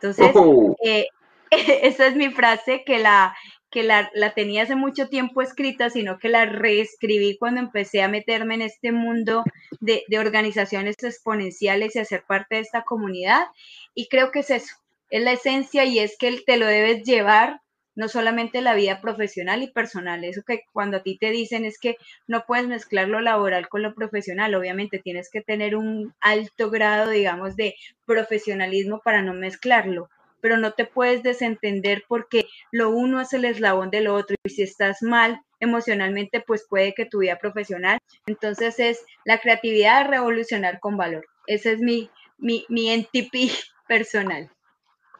Entonces, 0.01 0.35
eh, 0.83 1.07
esa 1.83 2.07
es 2.07 2.17
mi 2.17 2.31
frase 2.31 2.85
que 2.85 2.99
la 2.99 3.35
que 3.71 3.83
la, 3.83 4.09
tenía 4.37 4.63
hace 4.63 4.77
mucho 4.77 5.09
tiempo 5.09 5.43
escrita, 5.43 5.91
sino 5.91 6.21
que 6.21 6.29
la 6.29 6.47
reescribí 6.47 7.37
cuando 7.37 7.61
empecé 7.61 8.03
a 8.03 8.09
meterme 8.09 8.55
en 8.55 8.63
este 8.63 8.93
mundo 8.93 9.43
de, 9.81 10.05
de 10.07 10.19
organizaciones 10.21 10.95
exponenciales 11.03 11.97
y 11.97 11.99
hacer 11.99 12.23
parte 12.23 12.55
de 12.55 12.61
esta 12.61 12.83
comunidad. 12.83 13.49
Y 13.93 14.07
creo 14.07 14.31
que 14.31 14.39
es 14.41 14.51
eso, 14.51 14.77
es 15.11 15.25
la 15.25 15.33
esencia 15.33 15.85
y 15.87 15.99
es 15.99 16.17
que 16.17 16.41
te 16.47 16.57
lo 16.57 16.67
debes 16.67 17.03
llevar 17.03 17.63
no 17.97 18.09
solamente 18.09 18.61
la 18.61 18.75
vida 18.75 19.01
profesional 19.01 19.63
y 19.63 19.71
personal, 19.71 20.25
eso 20.25 20.43
que 20.47 20.63
cuando 20.73 20.99
a 20.99 21.03
ti 21.03 21.17
te 21.19 21.31
dicen 21.31 21.65
es 21.65 21.79
que 21.79 21.97
no 22.27 22.45
puedes 22.47 22.67
mezclar 22.67 23.09
lo 23.09 23.21
laboral 23.21 23.69
con 23.69 23.83
lo 23.83 23.95
profesional, 23.95 24.55
obviamente 24.55 24.99
tienes 24.99 25.31
que 25.31 25.43
tener 25.43 25.77
un 25.77 26.15
alto 26.21 26.71
grado, 26.71 27.11
digamos, 27.11 27.57
de 27.57 27.77
profesionalismo 28.05 29.01
para 29.05 29.23
no 29.23 29.33
mezclarlo, 29.33 30.11
pero 30.45 30.59
no 30.59 30.73
te 30.73 30.85
puedes 30.85 31.23
desentender 31.23 32.05
porque 32.07 32.45
lo 32.71 32.91
uno 32.91 33.19
es 33.23 33.33
el 33.33 33.47
eslabón 33.47 33.89
de 33.89 34.03
lo 34.03 34.15
otro 34.15 34.37
y 34.45 34.51
si 34.51 34.61
estás 34.61 35.01
mal 35.01 35.41
emocionalmente, 35.59 36.45
pues 36.47 36.67
puede 36.69 36.93
que 36.93 37.07
tu 37.07 37.21
vida 37.21 37.39
profesional. 37.39 37.97
Entonces 38.27 38.79
es 38.79 39.07
la 39.25 39.39
creatividad 39.39 40.07
revolucionar 40.07 40.81
con 40.81 40.99
valor. 40.99 41.25
Ese 41.47 41.73
es 41.73 41.81
mi, 41.81 42.11
mi, 42.37 42.67
mi 42.69 42.95
NTP 42.95 43.55
personal. 43.89 44.51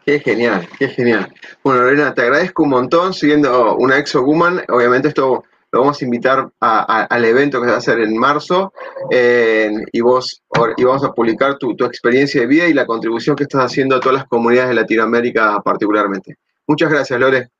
Qué 0.05 0.21
genial, 0.21 0.69
qué 0.79 0.89
genial. 0.89 1.33
Bueno, 1.63 1.81
Lorena, 1.81 2.13
te 2.13 2.21
agradezco 2.21 2.65
un 2.65 2.69
montón 2.69 3.15
siguiendo 3.15 3.77
una 3.77 3.97
Exo 3.97 4.23
Woman. 4.25 4.63
Obviamente 4.69 5.09
esto 5.09 5.45
lo 5.75 5.81
vamos 5.81 6.01
a 6.01 6.05
invitar 6.05 6.49
al 6.61 7.25
evento 7.25 7.61
que 7.61 7.65
se 7.65 7.71
va 7.71 7.75
a 7.75 7.79
hacer 7.79 7.99
en 7.99 8.17
marzo 8.17 8.73
y, 9.11 10.01
vos, 10.01 10.41
y 10.77 10.85
vamos 10.85 11.03
a 11.03 11.13
publicar 11.13 11.59
tu, 11.59 11.73
experiencia 11.85 12.43
de 12.43 12.47
vida 12.47 12.69
y 12.69 12.73
la 12.73 12.87
contribución 12.87 13.35
que 13.35 13.43
estás 13.43 13.65
haciendo 13.65 13.97
a 13.97 14.01
todas 14.01 14.19
las 14.19 14.27
comunidades 14.27 14.69
de 14.69 14.77
Latinoamérica 14.77 15.61
particularmente. 15.65 16.37
Muchas 16.69 16.93
gracias, 16.93 17.19
Lore. 17.19 17.51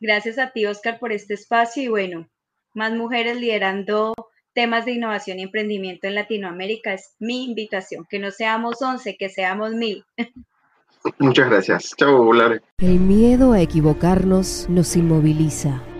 Gracias 0.00 0.38
a 0.38 0.52
ti, 0.52 0.66
Oscar, 0.66 1.00
por 1.00 1.10
este 1.10 1.34
espacio 1.34 1.82
y 1.82 1.88
bueno, 1.88 2.28
más 2.74 2.92
mujeres 2.92 3.40
liderando 3.40 4.14
temas 4.54 4.84
de 4.84 4.92
innovación 4.92 5.40
y 5.40 5.42
emprendimiento 5.42 6.06
en 6.06 6.14
Latinoamérica 6.14 6.94
es 6.94 7.16
mi 7.18 7.44
invitación. 7.44 8.06
Que 8.08 8.20
no 8.20 8.30
seamos 8.30 8.80
11, 8.80 9.16
que 9.16 9.28
seamos 9.30 9.72
mil. 9.72 10.04
Muchas 11.18 11.50
gracias. 11.50 11.92
Chao, 11.96 12.32
Lore. 12.32 12.60
El 12.78 13.00
miedo 13.00 13.52
a 13.52 13.60
equivocarnos 13.60 14.68
nos 14.68 14.94
inmoviliza 14.94 15.82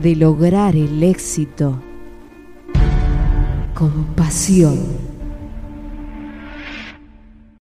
de 0.00 0.14
lograr 0.14 0.76
el 0.76 1.02
éxito 1.02 1.82
con 3.74 4.04
pasión. 4.14 5.17